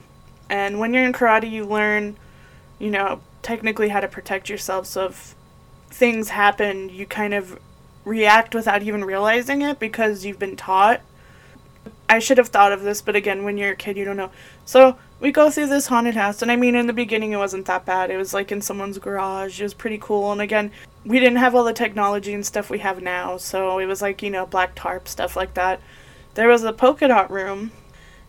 And 0.50 0.80
when 0.80 0.94
you're 0.94 1.06
in 1.06 1.14
karate, 1.14 1.50
you 1.50 1.66
learn, 1.66 2.18
you 2.80 2.92
know, 2.92 3.22
technically 3.42 3.90
how 3.90 4.00
to 4.00 4.08
protect 4.08 4.50
yourself. 4.50 4.86
So 4.86 5.06
if 5.06 5.36
things 5.90 6.30
happen, 6.30 6.90
you 6.90 7.06
kind 7.06 7.34
of 7.34 7.60
react 8.06 8.56
without 8.56 8.84
even 8.84 9.04
realizing 9.04 9.62
it 9.62 9.80
because 9.80 10.26
you've 10.26 10.40
been 10.40 10.56
taught. 10.56 11.02
I 12.10 12.20
should 12.20 12.38
have 12.38 12.50
thought 12.50 12.74
of 12.74 12.84
this, 12.84 13.02
but 13.02 13.16
again, 13.16 13.44
when 13.44 13.58
you're 13.58 13.72
a 13.72 13.76
kid, 13.76 13.98
you 13.98 14.06
don't 14.06 14.18
know. 14.18 14.32
So 14.66 14.98
we 15.22 15.32
go 15.32 15.52
through 15.52 15.68
this 15.68 15.88
haunted 15.88 16.16
house 16.16 16.42
and 16.42 16.52
i 16.52 16.56
mean 16.56 16.76
in 16.76 16.88
the 16.88 16.94
beginning 16.94 17.32
it 17.32 17.38
wasn't 17.38 17.68
that 17.68 17.86
bad. 17.86 18.10
It 18.10 18.18
was 18.18 18.34
like 18.34 18.52
in 18.52 18.62
someone's 18.62 18.98
garage. 18.98 19.62
It 19.62 19.64
was 19.64 19.74
pretty 19.74 20.00
cool 20.00 20.32
and 20.32 20.42
again 20.42 20.72
we 21.06 21.20
didn't 21.20 21.38
have 21.38 21.56
all 21.56 21.64
the 21.64 21.74
technology 21.74 22.34
and 22.34 22.46
stuff 22.46 22.70
we 22.70 22.80
have 22.80 23.02
now 23.02 23.38
so 23.38 23.80
it 23.80 23.86
was 23.86 24.02
like 24.02 24.22
you 24.22 24.30
know 24.32 24.46
black 24.46 24.72
tarp 24.76 25.08
stuff 25.08 25.36
like 25.36 25.54
that. 25.54 25.80
There 26.34 26.48
was 26.48 26.64
a 26.64 26.74
polka 26.74 27.08
dot 27.08 27.30
room 27.32 27.72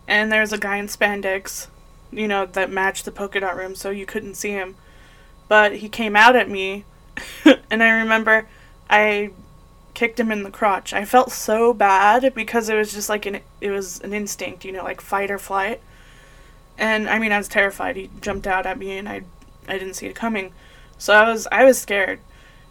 and 0.07 0.31
there's 0.31 0.53
a 0.53 0.57
guy 0.57 0.77
in 0.77 0.87
spandex 0.87 1.67
you 2.11 2.27
know 2.27 2.45
that 2.45 2.69
matched 2.71 3.05
the 3.05 3.11
polka 3.11 3.39
dot 3.39 3.57
room 3.57 3.73
so 3.75 3.89
you 3.89 4.05
couldn't 4.05 4.35
see 4.35 4.51
him. 4.51 4.75
But 5.47 5.77
he 5.77 5.89
came 5.89 6.15
out 6.15 6.35
at 6.35 6.49
me 6.49 6.85
and 7.69 7.83
i 7.83 7.89
remember 7.89 8.47
i 8.89 9.31
kicked 9.93 10.19
him 10.19 10.31
in 10.31 10.43
the 10.43 10.51
crotch 10.51 10.93
i 10.93 11.05
felt 11.05 11.31
so 11.31 11.73
bad 11.73 12.33
because 12.33 12.69
it 12.69 12.75
was 12.75 12.93
just 12.93 13.09
like 13.09 13.25
an 13.25 13.39
it 13.61 13.69
was 13.71 13.99
an 14.01 14.13
instinct 14.13 14.65
you 14.65 14.71
know 14.71 14.83
like 14.83 15.01
fight 15.01 15.29
or 15.29 15.37
flight 15.37 15.81
and 16.77 17.09
I 17.09 17.19
mean, 17.19 17.31
I 17.31 17.37
was 17.37 17.47
terrified. 17.47 17.95
He 17.95 18.09
jumped 18.21 18.47
out 18.47 18.65
at 18.65 18.77
me, 18.77 18.97
and 18.97 19.07
I, 19.07 19.21
I 19.67 19.77
didn't 19.77 19.95
see 19.95 20.07
it 20.07 20.15
coming. 20.15 20.51
So 20.97 21.13
I 21.13 21.29
was, 21.29 21.47
I 21.51 21.63
was 21.63 21.79
scared. 21.79 22.19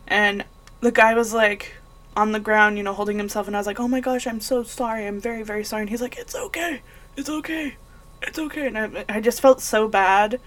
And 0.06 0.44
the 0.80 0.90
guy 0.90 1.14
was 1.14 1.32
like 1.32 1.76
on 2.16 2.32
the 2.32 2.40
ground, 2.40 2.76
you 2.76 2.82
know, 2.82 2.94
holding 2.94 3.18
himself, 3.18 3.46
and 3.46 3.56
I 3.56 3.60
was 3.60 3.66
like, 3.66 3.80
"Oh 3.80 3.88
my 3.88 4.00
gosh, 4.00 4.26
I'm 4.26 4.40
so 4.40 4.62
sorry. 4.62 5.06
I'm 5.06 5.20
very, 5.20 5.42
very 5.42 5.64
sorry." 5.64 5.82
And 5.82 5.90
he's 5.90 6.02
like, 6.02 6.16
"It's 6.16 6.34
okay. 6.34 6.82
It's 7.16 7.28
okay. 7.28 7.76
It's 8.22 8.38
okay." 8.38 8.66
And 8.66 8.78
I, 8.78 9.04
I 9.08 9.20
just 9.20 9.40
felt 9.40 9.60
so 9.60 9.88
bad. 9.88 10.40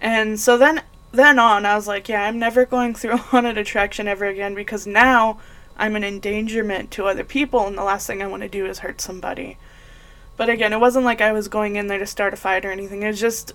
And 0.00 0.38
so 0.40 0.58
then, 0.58 0.82
then 1.12 1.38
on, 1.38 1.66
I 1.66 1.74
was 1.74 1.86
like, 1.86 2.08
"Yeah, 2.08 2.22
I'm 2.22 2.38
never 2.38 2.64
going 2.64 2.94
through 2.94 3.12
a 3.14 3.16
haunted 3.18 3.58
attraction 3.58 4.08
ever 4.08 4.26
again 4.26 4.54
because 4.54 4.86
now." 4.86 5.38
I'm 5.78 5.96
an 5.96 6.04
endangerment 6.04 6.90
to 6.92 7.06
other 7.06 7.24
people, 7.24 7.66
and 7.66 7.76
the 7.76 7.84
last 7.84 8.06
thing 8.06 8.22
I 8.22 8.26
want 8.26 8.42
to 8.42 8.48
do 8.48 8.66
is 8.66 8.80
hurt 8.80 9.00
somebody. 9.00 9.58
But 10.36 10.48
again, 10.48 10.72
it 10.72 10.80
wasn't 10.80 11.04
like 11.04 11.20
I 11.20 11.32
was 11.32 11.48
going 11.48 11.76
in 11.76 11.86
there 11.86 11.98
to 11.98 12.06
start 12.06 12.34
a 12.34 12.36
fight 12.36 12.64
or 12.64 12.70
anything. 12.70 13.02
It 13.02 13.08
was 13.08 13.20
just 13.20 13.52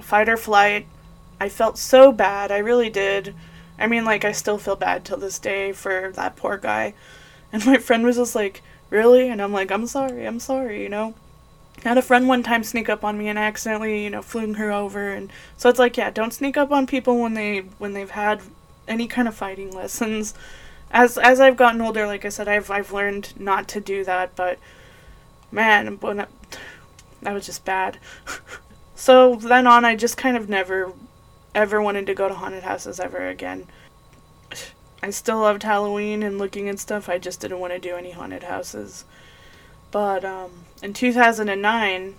fight 0.00 0.28
or 0.28 0.36
flight. 0.36 0.86
I 1.40 1.48
felt 1.48 1.78
so 1.78 2.12
bad. 2.12 2.50
I 2.50 2.58
really 2.58 2.90
did. 2.90 3.34
I 3.78 3.86
mean, 3.86 4.04
like, 4.04 4.24
I 4.24 4.32
still 4.32 4.58
feel 4.58 4.76
bad 4.76 5.04
till 5.04 5.16
this 5.16 5.38
day 5.38 5.72
for 5.72 6.12
that 6.14 6.36
poor 6.36 6.56
guy. 6.56 6.94
And 7.52 7.66
my 7.66 7.78
friend 7.78 8.04
was 8.04 8.14
just 8.14 8.36
like, 8.36 8.62
Really? 8.90 9.28
And 9.28 9.40
I'm 9.40 9.52
like, 9.52 9.70
I'm 9.70 9.86
sorry, 9.86 10.26
I'm 10.26 10.40
sorry, 10.40 10.82
you 10.82 10.88
know? 10.88 11.14
I 11.84 11.88
had 11.88 11.98
a 11.98 12.02
friend 12.02 12.28
one 12.28 12.42
time 12.42 12.64
sneak 12.64 12.88
up 12.88 13.04
on 13.04 13.16
me 13.16 13.28
and 13.28 13.38
I 13.38 13.42
accidentally, 13.42 14.04
you 14.04 14.10
know, 14.10 14.20
flew 14.20 14.52
her 14.54 14.70
over 14.70 15.10
and 15.10 15.32
so 15.56 15.68
it's 15.70 15.78
like, 15.78 15.96
yeah, 15.96 16.10
don't 16.10 16.34
sneak 16.34 16.56
up 16.56 16.70
on 16.72 16.86
people 16.86 17.18
when 17.18 17.34
they 17.34 17.60
when 17.78 17.94
they've 17.94 18.10
had 18.10 18.42
any 18.86 19.06
kind 19.06 19.28
of 19.28 19.34
fighting 19.34 19.70
lessons. 19.70 20.34
As 20.92 21.16
as 21.18 21.40
I've 21.40 21.56
gotten 21.56 21.80
older, 21.80 22.06
like 22.06 22.24
I 22.24 22.30
said, 22.30 22.48
I've 22.48 22.70
I've 22.70 22.92
learned 22.92 23.38
not 23.38 23.68
to 23.68 23.80
do 23.80 24.04
that, 24.04 24.34
but 24.34 24.58
man, 25.52 25.98
that 27.22 27.32
was 27.32 27.46
just 27.46 27.64
bad. 27.64 27.98
so 28.94 29.36
then 29.36 29.66
on, 29.66 29.84
I 29.84 29.96
just 29.96 30.16
kind 30.16 30.36
of 30.36 30.48
never, 30.48 30.92
ever 31.54 31.82
wanted 31.82 32.06
to 32.06 32.14
go 32.14 32.28
to 32.28 32.34
haunted 32.34 32.62
houses 32.62 33.00
ever 33.00 33.28
again. 33.28 33.66
I 35.02 35.10
still 35.10 35.40
loved 35.40 35.62
Halloween 35.62 36.22
and 36.22 36.38
looking 36.38 36.68
and 36.68 36.78
stuff. 36.78 37.08
I 37.08 37.18
just 37.18 37.40
didn't 37.40 37.60
want 37.60 37.72
to 37.72 37.78
do 37.78 37.96
any 37.96 38.10
haunted 38.10 38.42
houses. 38.42 39.04
But 39.90 40.24
um, 40.24 40.50
in 40.82 40.92
2009, 40.92 42.14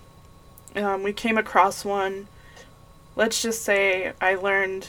um, 0.76 1.02
we 1.02 1.12
came 1.12 1.38
across 1.38 1.84
one. 1.84 2.26
Let's 3.14 3.40
just 3.40 3.62
say 3.62 4.12
I 4.20 4.34
learned 4.34 4.88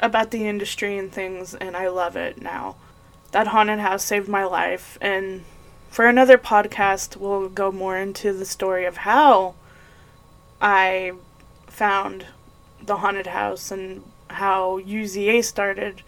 about 0.00 0.32
the 0.32 0.46
industry 0.46 0.98
and 0.98 1.12
things, 1.12 1.54
and 1.54 1.76
I 1.76 1.88
love 1.88 2.16
it 2.16 2.42
now. 2.42 2.76
That 3.34 3.48
haunted 3.48 3.80
house 3.80 4.04
saved 4.04 4.28
my 4.28 4.44
life, 4.44 4.96
and 5.00 5.44
for 5.90 6.06
another 6.06 6.38
podcast, 6.38 7.16
we'll 7.16 7.48
go 7.48 7.72
more 7.72 7.98
into 7.98 8.32
the 8.32 8.44
story 8.44 8.84
of 8.84 8.98
how 8.98 9.56
I 10.60 11.14
found 11.66 12.26
the 12.80 12.98
haunted 12.98 13.26
house 13.26 13.72
and 13.72 14.04
how 14.30 14.78
UZA 14.78 15.42
started. 15.42 16.02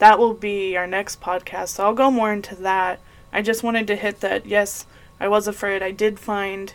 That 0.00 0.18
will 0.18 0.34
be 0.34 0.76
our 0.76 0.88
next 0.88 1.20
podcast. 1.20 1.68
So 1.68 1.84
I'll 1.84 1.94
go 1.94 2.10
more 2.10 2.32
into 2.32 2.56
that. 2.56 2.98
I 3.32 3.40
just 3.40 3.62
wanted 3.62 3.86
to 3.86 3.94
hit 3.94 4.18
that 4.22 4.44
yes, 4.44 4.84
I 5.20 5.28
was 5.28 5.46
afraid. 5.46 5.80
I 5.80 5.92
did 5.92 6.18
find 6.18 6.74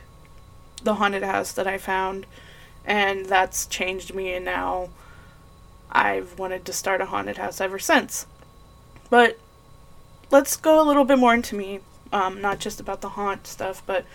the 0.82 0.96
haunted 0.96 1.24
house 1.24 1.52
that 1.52 1.68
I 1.68 1.78
found, 1.78 2.26
and 2.86 3.26
that's 3.26 3.66
changed 3.66 4.16
me, 4.16 4.32
and 4.32 4.46
now 4.46 4.92
I've 5.92 6.40
wanted 6.40 6.64
to 6.64 6.72
start 6.72 7.02
a 7.02 7.08
haunted 7.08 7.36
house 7.36 7.60
ever 7.60 7.80
since. 7.80 8.28
But 9.10 9.38
let's 10.32 10.56
go 10.56 10.82
a 10.82 10.86
little 10.86 11.06
bit 11.06 11.20
more 11.20 11.34
into 11.34 11.56
me, 11.56 11.80
um, 12.12 12.42
not 12.42 12.60
just 12.60 12.80
about 12.80 13.02
the 13.02 13.10
haunt 13.10 13.48
stuff, 13.48 13.84
but 13.86 14.06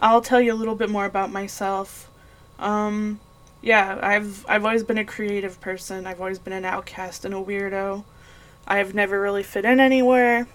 I'll 0.00 0.22
tell 0.22 0.40
you 0.40 0.52
a 0.52 0.54
little 0.54 0.74
bit 0.74 0.90
more 0.90 1.04
about 1.04 1.32
myself. 1.32 2.10
Um, 2.58 3.20
yeah, 3.62 3.98
I've 4.02 4.44
I've 4.48 4.64
always 4.64 4.84
been 4.84 4.98
a 4.98 5.04
creative 5.04 5.60
person. 5.60 6.06
I've 6.06 6.20
always 6.20 6.38
been 6.38 6.52
an 6.52 6.64
outcast 6.64 7.24
and 7.24 7.34
a 7.34 7.38
weirdo. 7.38 8.04
I've 8.66 8.94
never 8.94 9.20
really 9.20 9.42
fit 9.42 9.64
in 9.64 9.80
anywhere, 9.80 10.46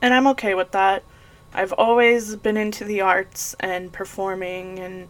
and 0.00 0.14
I'm 0.14 0.26
okay 0.28 0.54
with 0.54 0.70
that. 0.72 1.02
I've 1.54 1.72
always 1.72 2.36
been 2.36 2.56
into 2.56 2.84
the 2.84 3.00
arts 3.00 3.54
and 3.60 3.92
performing 3.92 4.78
and 4.78 5.08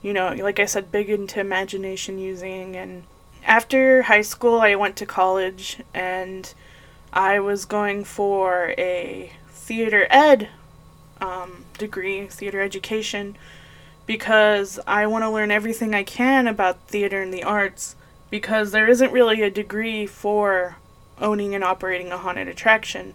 you 0.00 0.12
know, 0.12 0.32
like 0.34 0.58
I 0.58 0.66
said 0.66 0.92
big 0.92 1.10
into 1.10 1.40
imagination 1.40 2.18
using 2.18 2.76
and 2.76 3.04
after 3.44 4.02
high 4.02 4.22
school 4.22 4.60
I 4.60 4.74
went 4.74 4.96
to 4.96 5.06
college 5.06 5.78
and 5.94 6.52
I 7.12 7.40
was 7.40 7.64
going 7.64 8.04
for 8.04 8.74
a 8.78 9.32
theater 9.50 10.06
ed 10.10 10.48
um, 11.20 11.64
degree, 11.78 12.26
theater 12.26 12.60
education, 12.60 13.36
because 14.06 14.80
I 14.86 15.06
want 15.06 15.22
to 15.22 15.30
learn 15.30 15.50
everything 15.50 15.94
I 15.94 16.02
can 16.02 16.48
about 16.48 16.80
theater 16.88 17.22
and 17.22 17.32
the 17.32 17.44
arts 17.44 17.96
because 18.30 18.72
there 18.72 18.88
isn't 18.88 19.12
really 19.12 19.42
a 19.42 19.50
degree 19.50 20.06
for 20.06 20.76
owning 21.20 21.54
and 21.54 21.62
operating 21.62 22.10
a 22.10 22.18
haunted 22.18 22.48
attraction. 22.48 23.14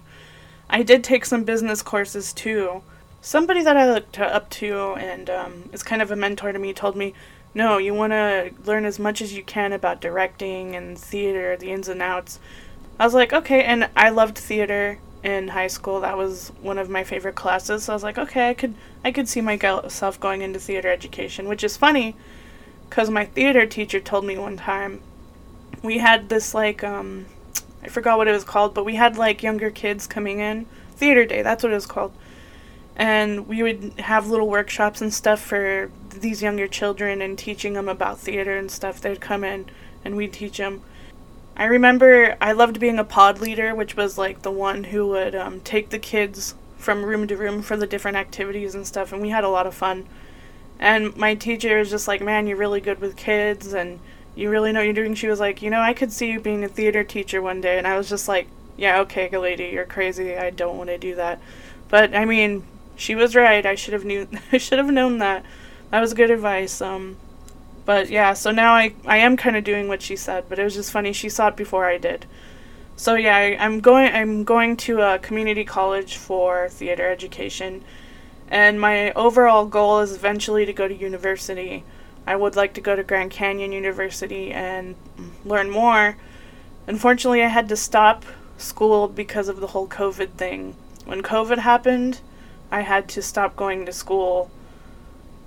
I 0.69 0.83
did 0.83 1.03
take 1.03 1.25
some 1.25 1.43
business 1.43 1.81
courses 1.81 2.33
too. 2.33 2.83
Somebody 3.21 3.63
that 3.63 3.75
I 3.75 3.91
looked 3.91 4.19
up 4.19 4.49
to 4.51 4.93
and 4.93 5.29
um, 5.29 5.69
is 5.73 5.83
kind 5.83 6.01
of 6.01 6.11
a 6.11 6.15
mentor 6.15 6.51
to 6.51 6.59
me 6.59 6.71
told 6.71 6.95
me, 6.95 7.13
no, 7.53 7.77
you 7.77 7.93
want 7.93 8.13
to 8.13 8.51
learn 8.65 8.85
as 8.85 8.99
much 8.99 9.21
as 9.21 9.33
you 9.33 9.43
can 9.43 9.73
about 9.73 9.99
directing 10.01 10.75
and 10.75 10.97
theater, 10.97 11.57
the 11.57 11.71
ins 11.71 11.87
and 11.87 12.01
outs. 12.01 12.39
I 12.99 13.05
was 13.05 13.13
like, 13.13 13.33
okay, 13.33 13.63
and 13.63 13.89
I 13.95 14.09
loved 14.09 14.37
theater 14.37 14.99
in 15.23 15.49
high 15.49 15.67
school. 15.67 16.01
That 16.01 16.17
was 16.17 16.51
one 16.61 16.77
of 16.77 16.89
my 16.89 17.03
favorite 17.03 17.35
classes. 17.35 17.83
So 17.83 17.93
I 17.93 17.95
was 17.95 18.03
like, 18.03 18.17
okay, 18.17 18.49
I 18.49 18.53
could 18.53 18.73
I 19.03 19.11
could 19.11 19.27
see 19.27 19.41
myself 19.41 20.19
going 20.19 20.41
into 20.41 20.59
theater 20.59 20.89
education, 20.89 21.47
which 21.47 21.63
is 21.63 21.77
funny 21.77 22.15
cuz 22.89 23.09
my 23.09 23.25
theater 23.25 23.65
teacher 23.65 23.99
told 23.99 24.23
me 24.23 24.37
one 24.37 24.55
time 24.55 25.01
we 25.83 25.97
had 25.97 26.29
this 26.29 26.53
like 26.53 26.83
um 26.83 27.25
I 27.83 27.89
forgot 27.89 28.17
what 28.17 28.27
it 28.27 28.31
was 28.31 28.43
called, 28.43 28.73
but 28.73 28.85
we 28.85 28.95
had 28.95 29.17
like 29.17 29.43
younger 29.43 29.69
kids 29.69 30.07
coming 30.07 30.39
in. 30.39 30.65
Theater 30.95 31.25
day, 31.25 31.41
that's 31.41 31.63
what 31.63 31.71
it 31.71 31.75
was 31.75 31.85
called. 31.85 32.13
And 32.95 33.47
we 33.47 33.61
would 33.61 33.93
have 33.99 34.29
little 34.29 34.49
workshops 34.49 35.01
and 35.01 35.13
stuff 35.13 35.39
for 35.39 35.91
these 36.09 36.41
younger 36.41 36.67
children 36.67 37.21
and 37.21 37.37
teaching 37.37 37.73
them 37.73 37.87
about 37.87 38.17
theater 38.19 38.57
and 38.57 38.71
stuff. 38.71 38.99
They'd 38.99 39.21
come 39.21 39.43
in 39.43 39.67
and 40.03 40.15
we'd 40.15 40.33
teach 40.33 40.57
them 40.57 40.81
I 41.57 41.65
remember 41.65 42.37
I 42.39 42.51
loved 42.51 42.79
being 42.79 42.99
a 42.99 43.03
pod 43.03 43.41
leader, 43.41 43.73
which 43.73 43.97
was 43.97 44.15
like 44.15 44.43
the 44.43 44.51
one 44.51 44.85
who 44.85 45.07
would 45.07 45.33
um, 45.33 45.59
take 45.61 45.89
the 45.89 45.97
kids 45.97 46.53
from 46.77 47.03
room 47.03 47.27
to 47.27 47.35
room 47.35 47.63
for 47.63 47.75
the 47.75 47.87
different 47.87 48.15
activities 48.15 48.75
and 48.75 48.85
stuff, 48.85 49.11
and 49.11 49.23
we 49.23 49.29
had 49.29 49.43
a 49.43 49.49
lot 49.49 49.65
of 49.65 49.73
fun. 49.73 50.05
And 50.79 51.17
my 51.17 51.33
teacher 51.33 51.79
was 51.79 51.89
just 51.89 52.07
like, 52.07 52.21
"Man, 52.21 52.45
you're 52.45 52.57
really 52.57 52.79
good 52.79 52.99
with 53.01 53.17
kids, 53.17 53.73
and 53.73 53.99
you 54.35 54.51
really 54.51 54.71
know 54.71 54.81
what 54.81 54.85
you're 54.85 54.93
doing." 54.93 55.15
She 55.15 55.27
was 55.27 55.39
like, 55.39 55.63
"You 55.63 55.71
know, 55.71 55.81
I 55.81 55.93
could 55.93 56.11
see 56.13 56.31
you 56.31 56.39
being 56.39 56.63
a 56.63 56.67
theater 56.67 57.03
teacher 57.03 57.41
one 57.41 57.59
day," 57.59 57.79
and 57.79 57.87
I 57.87 57.97
was 57.97 58.07
just 58.07 58.27
like, 58.27 58.47
"Yeah, 58.77 58.99
okay, 59.01 59.35
lady, 59.35 59.71
you're 59.73 59.85
crazy. 59.85 60.37
I 60.37 60.51
don't 60.51 60.77
want 60.77 60.91
to 60.91 60.99
do 60.99 61.15
that." 61.15 61.41
But 61.89 62.15
I 62.15 62.25
mean, 62.25 62.63
she 62.95 63.15
was 63.15 63.35
right. 63.35 63.65
I 63.65 63.73
should 63.73 63.93
have 63.93 64.05
knew. 64.05 64.27
I 64.51 64.59
should 64.59 64.77
have 64.77 64.91
known 64.91 65.17
that. 65.19 65.43
That 65.89 66.01
was 66.01 66.13
good 66.13 66.29
advice. 66.29 66.81
Um, 66.81 67.17
but 67.87 68.09
yeah, 68.09 68.33
so 68.33 68.51
now 68.51 68.73
I, 68.73 68.93
I 69.05 69.19
am 69.19 69.37
kind 69.37 69.55
of 69.55 69.63
doing 69.63 69.87
what 69.87 70.01
she 70.01 70.17
said, 70.17 70.49
but 70.49 70.59
it 70.59 70.63
was 70.65 70.75
just 70.75 70.91
funny. 70.91 71.13
She 71.13 71.29
saw 71.29 71.47
it 71.47 71.55
before 71.55 71.85
I 71.85 71.97
did. 71.97 72.25
So 72.97 73.15
yeah, 73.15 73.37
I, 73.37 73.55
I'm 73.57 73.79
going 73.79 74.13
I'm 74.13 74.43
going 74.43 74.75
to 74.87 74.99
a 74.99 75.19
community 75.19 75.63
college 75.63 76.17
for 76.17 76.67
theater 76.67 77.09
education, 77.09 77.85
and 78.49 78.81
my 78.81 79.13
overall 79.13 79.65
goal 79.65 80.01
is 80.01 80.13
eventually 80.13 80.65
to 80.65 80.73
go 80.73 80.89
to 80.89 80.93
university. 80.93 81.85
I 82.25 82.35
would 82.35 82.57
like 82.57 82.73
to 82.73 82.81
go 82.81 82.93
to 82.93 83.03
Grand 83.03 83.31
Canyon 83.31 83.71
University 83.71 84.51
and 84.51 84.95
learn 85.45 85.69
more. 85.69 86.17
Unfortunately, 86.87 87.41
I 87.41 87.47
had 87.47 87.69
to 87.69 87.77
stop 87.77 88.25
school 88.57 89.07
because 89.07 89.47
of 89.47 89.61
the 89.61 89.67
whole 89.67 89.87
COVID 89.87 90.31
thing. 90.31 90.75
When 91.05 91.23
COVID 91.23 91.59
happened, 91.59 92.19
I 92.69 92.81
had 92.81 93.07
to 93.09 93.21
stop 93.21 93.55
going 93.55 93.85
to 93.85 93.93
school 93.93 94.51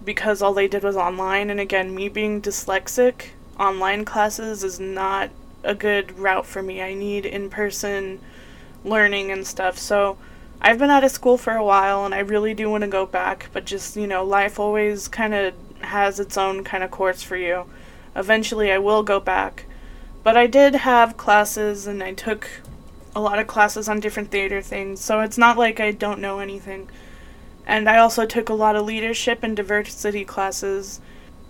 because 0.05 0.43
all 0.43 0.55
they 0.55 0.69
did 0.69 0.83
was 0.83 0.97
online. 0.97 1.51
And 1.51 1.61
again, 1.61 1.95
me 1.95 2.09
being 2.09 2.41
dyslexic, 2.41 3.29
online 3.59 4.05
classes 4.05 4.65
is 4.65 4.81
not 4.81 5.31
a 5.63 5.75
good 5.75 6.19
route 6.19 6.47
for 6.47 6.63
me. 6.63 6.83
I 6.83 6.95
need 6.95 7.27
in 7.27 7.51
person 7.51 8.21
learning 8.85 9.31
and 9.31 9.47
stuff. 9.47 9.79
So 9.79 10.17
I've 10.61 10.79
been 10.79 10.91
out 10.91 11.05
of 11.05 11.11
school 11.11 11.37
for 11.37 11.55
a 11.55 11.65
while 11.65 12.05
and 12.05 12.15
I 12.15 12.21
really 12.21 12.55
do 12.55 12.71
want 12.71 12.83
to 12.83 12.89
go 12.89 13.07
back, 13.07 13.49
but 13.53 13.65
just, 13.65 13.97
you 13.97 14.07
know, 14.07 14.25
life 14.25 14.59
always 14.59 15.09
kind 15.09 15.35
of 15.35 15.55
has 15.81 16.21
its 16.21 16.37
own 16.37 16.65
kind 16.65 16.85
of 16.85 16.91
course 16.91 17.23
for 17.23 17.37
you. 17.37 17.65
Eventually 18.15 18.71
I 18.71 18.79
will 18.79 19.03
go 19.03 19.21
back. 19.21 19.67
But 20.23 20.37
I 20.37 20.47
did 20.47 20.75
have 20.75 21.17
classes 21.17 21.87
and 21.87 22.03
I 22.03 22.13
took 22.13 22.49
a 23.15 23.21
lot 23.21 23.39
of 23.39 23.47
classes 23.47 23.89
on 23.89 24.01
different 24.01 24.31
theater 24.31 24.61
things, 24.63 25.01
so 25.01 25.21
it's 25.21 25.39
not 25.39 25.59
like 25.59 25.81
I 25.81 25.91
don't 25.91 26.21
know 26.21 26.39
anything. 26.39 26.89
And 27.67 27.89
I 27.89 27.99
also 27.99 28.27
took 28.27 28.49
a 28.49 28.55
lot 28.55 28.77
of 28.77 28.85
leadership 28.85 29.43
and 29.43 29.57
diversity 29.57 30.25
classes. 30.25 31.01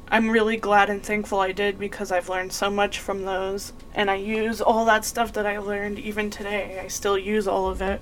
I'm 0.09 0.31
really 0.31 0.57
glad 0.57 0.91
and 0.91 1.03
thankful 1.03 1.41
I 1.41 1.53
did 1.53 1.79
because 1.79 2.11
I've 2.11 2.29
learned 2.29 2.53
so 2.53 2.69
much 2.71 2.99
from 2.99 3.25
those. 3.25 3.73
And 3.95 4.11
I 4.11 4.17
use 4.17 4.61
all 4.61 4.85
that 4.85 5.05
stuff 5.05 5.33
that 5.35 5.47
I 5.47 5.59
learned 5.59 5.99
even 5.99 6.31
today. 6.31 6.81
I 6.83 6.89
still 6.89 7.17
use 7.17 7.47
all 7.47 7.69
of 7.69 7.81
it. 7.81 8.01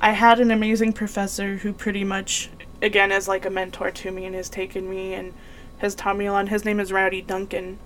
I 0.00 0.12
had 0.12 0.40
an 0.40 0.50
amazing 0.50 0.92
professor 0.92 1.56
who 1.56 1.72
pretty 1.72 2.04
much, 2.04 2.50
again, 2.80 3.10
is 3.10 3.28
like 3.28 3.44
a 3.46 3.50
mentor 3.50 3.90
to 3.90 4.10
me 4.10 4.24
and 4.24 4.34
has 4.34 4.48
taken 4.48 4.88
me 4.88 5.14
and 5.14 5.32
has 5.78 5.94
taught 5.94 6.16
me 6.16 6.26
a 6.26 6.32
lot. 6.32 6.48
His 6.48 6.64
name 6.64 6.80
is 6.80 6.92
Rowdy 6.92 7.22
Duncan. 7.22 7.78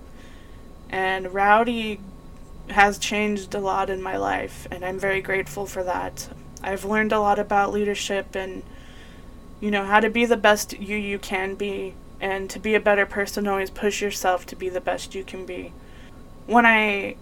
And 0.89 1.33
Rowdy 1.33 1.99
has 2.69 2.97
changed 2.97 3.55
a 3.55 3.59
lot 3.59 3.89
in 3.89 4.01
my 4.01 4.17
life, 4.17 4.67
and 4.69 4.83
I'm 4.83 4.99
very 4.99 5.21
grateful 5.21 5.65
for 5.65 5.83
that. 5.83 6.29
I've 6.61 6.85
learned 6.85 7.11
a 7.11 7.19
lot 7.19 7.39
about 7.39 7.73
leadership 7.73 8.35
and 8.35 8.63
you 9.61 9.71
know 9.71 9.85
how 9.85 10.01
to 10.01 10.09
be 10.09 10.25
the 10.25 10.35
best 10.35 10.77
you 10.77 10.97
you 10.97 11.17
can 11.17 11.55
be 11.55 11.93
and 12.19 12.49
to 12.49 12.59
be 12.59 12.75
a 12.75 12.79
better 12.79 13.05
person 13.05 13.47
always 13.47 13.69
push 13.69 14.01
yourself 14.01 14.45
to 14.47 14.55
be 14.55 14.67
the 14.67 14.81
best 14.81 15.15
you 15.15 15.23
can 15.23 15.45
be. 15.45 15.71
When 16.47 16.65
i 16.65 17.15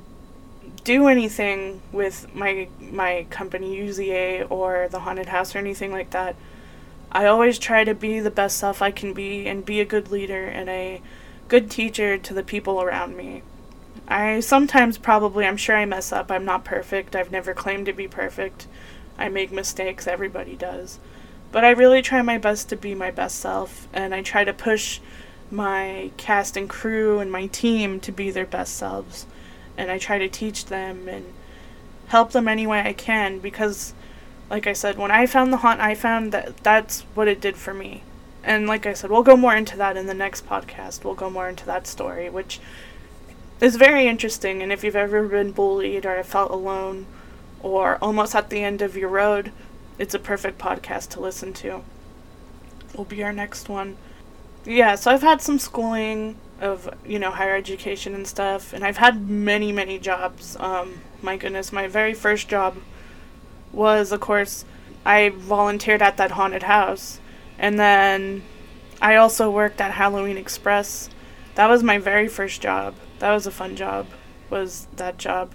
do 0.84 1.08
anything 1.08 1.82
with 1.92 2.34
my 2.34 2.68
my 2.80 3.26
company 3.30 3.78
UZA 3.78 4.50
or 4.50 4.88
the 4.90 5.02
haunted 5.02 5.28
house 5.28 5.54
or 5.54 5.60
anything 5.60 5.92
like 5.92 6.12
that 6.12 6.36
i 7.12 7.26
always 7.26 7.60
try 7.60 7.84
to 7.84 7.94
be 7.94 8.20
the 8.20 8.32
best 8.32 8.58
self 8.58 8.82
i 8.82 8.92
can 8.92 9.14
be 9.14 9.48
and 9.48 9.66
be 9.66 9.80
a 9.82 9.86
good 9.86 10.12
leader 10.12 10.46
and 10.46 10.70
a 10.70 11.02
good 11.48 11.70
teacher 11.70 12.18
to 12.18 12.34
the 12.34 12.44
people 12.44 12.82
around 12.82 13.18
me. 13.18 13.42
I 14.08 14.40
sometimes 14.40 14.98
probably 14.98 15.46
i'm 15.46 15.58
sure 15.58 15.76
i 15.76 15.86
mess 15.86 16.12
up 16.12 16.32
i'm 16.32 16.46
not 16.46 16.64
perfect 16.64 17.16
i've 17.16 17.32
never 17.32 17.54
claimed 17.54 17.86
to 17.88 17.94
be 17.94 18.08
perfect. 18.08 18.68
I 19.18 19.28
make 19.28 19.52
mistakes 19.52 20.08
everybody 20.08 20.56
does 20.56 21.00
but 21.52 21.64
I 21.64 21.72
really 21.72 22.02
try 22.02 22.22
my 22.22 22.38
best 22.38 22.70
to 22.70 22.76
be 22.76 22.94
my 22.96 23.12
best 23.12 23.40
self, 23.40 23.88
and 23.94 24.14
I 24.14 24.22
try 24.22 24.44
to 24.44 24.54
push 24.54 25.00
my 25.52 26.12
cast 26.18 26.56
and 26.56 26.70
crew 26.70 27.20
and 27.20 27.32
my 27.32 27.48
team 27.48 28.00
to 28.02 28.12
be 28.12 28.30
their 28.30 28.46
best 28.46 28.76
selves. 28.76 29.26
And 29.78 29.90
I 29.90 29.98
try 29.98 30.18
to 30.18 30.28
teach 30.28 30.66
them 30.66 31.08
and 31.08 31.34
help 32.08 32.32
them 32.32 32.48
any 32.48 32.68
way 32.68 32.82
I 32.82 32.94
can 32.94 33.40
because, 33.40 33.94
like 34.50 34.68
I 34.68 34.74
said, 34.74 34.98
when 34.98 35.12
I 35.12 35.26
found 35.26 35.52
the 35.52 35.58
haunt, 35.58 35.80
I 35.80 35.96
found 35.96 36.32
that 36.34 36.58
that's 36.58 37.02
what 37.14 37.28
it 37.28 37.42
did 37.42 37.56
for 37.56 37.74
me. 37.74 38.04
And 38.44 38.68
like 38.68 38.86
I 38.86 38.94
said, 38.94 39.10
we'll 39.10 39.24
go 39.24 39.38
more 39.38 39.56
into 39.56 39.78
that 39.78 39.98
in 39.98 40.06
the 40.06 40.14
next 40.14 40.48
podcast. 40.48 41.04
We'll 41.04 41.16
go 41.16 41.30
more 41.30 41.50
into 41.50 41.66
that 41.66 41.88
story, 41.88 42.30
which 42.30 42.60
is 43.62 43.76
very 43.76 44.08
interesting. 44.08 44.62
And 44.62 44.72
if 44.72 44.84
you've 44.84 44.96
ever 44.96 45.28
been 45.28 45.52
bullied 45.52 46.06
or 46.06 46.22
felt 46.24 46.52
alone 46.52 47.06
or 47.62 47.98
almost 48.02 48.36
at 48.36 48.50
the 48.50 48.64
end 48.64 48.82
of 48.82 48.96
your 48.96 49.10
road, 49.10 49.52
it's 50.00 50.16
a 50.16 50.20
perfect 50.20 50.58
podcast 50.58 51.10
to 51.10 51.20
listen 51.20 51.54
to. 51.54 51.84
Will 52.96 53.04
be 53.04 53.22
our 53.22 53.34
next 53.34 53.70
one. 53.70 53.98
Yeah, 54.66 54.96
so 54.96 55.12
I've 55.12 55.22
had 55.22 55.42
some 55.42 55.60
schooling 55.60 56.38
of 56.60 56.90
you 57.06 57.20
know 57.20 57.32
higher 57.32 57.56
education 57.56 58.16
and 58.16 58.26
stuff, 58.26 58.74
and 58.74 58.84
I've 58.84 58.98
had 58.98 59.30
many 59.30 59.72
many 59.72 60.00
jobs. 60.00 60.58
Um, 60.60 61.02
my 61.22 61.38
goodness, 61.38 61.72
my 61.72 61.88
very 61.88 62.14
first 62.14 62.48
job 62.48 62.78
was, 63.72 64.12
of 64.12 64.22
course, 64.22 64.66
I 65.06 65.30
volunteered 65.30 66.02
at 66.02 66.18
that 66.18 66.32
haunted 66.32 66.64
house, 66.64 67.20
and 67.58 67.78
then 67.78 68.42
I 69.02 69.16
also 69.16 69.52
worked 69.52 69.80
at 69.82 69.92
Halloween 69.92 70.38
Express. 70.38 71.10
That 71.56 71.68
was 71.68 71.84
my 71.84 71.98
very 71.98 72.28
first 72.28 72.62
job. 72.62 72.96
That 73.20 73.32
was 73.32 73.46
a 73.46 73.52
fun 73.52 73.76
job. 73.76 74.08
Was 74.50 74.88
that 74.96 75.18
job, 75.18 75.52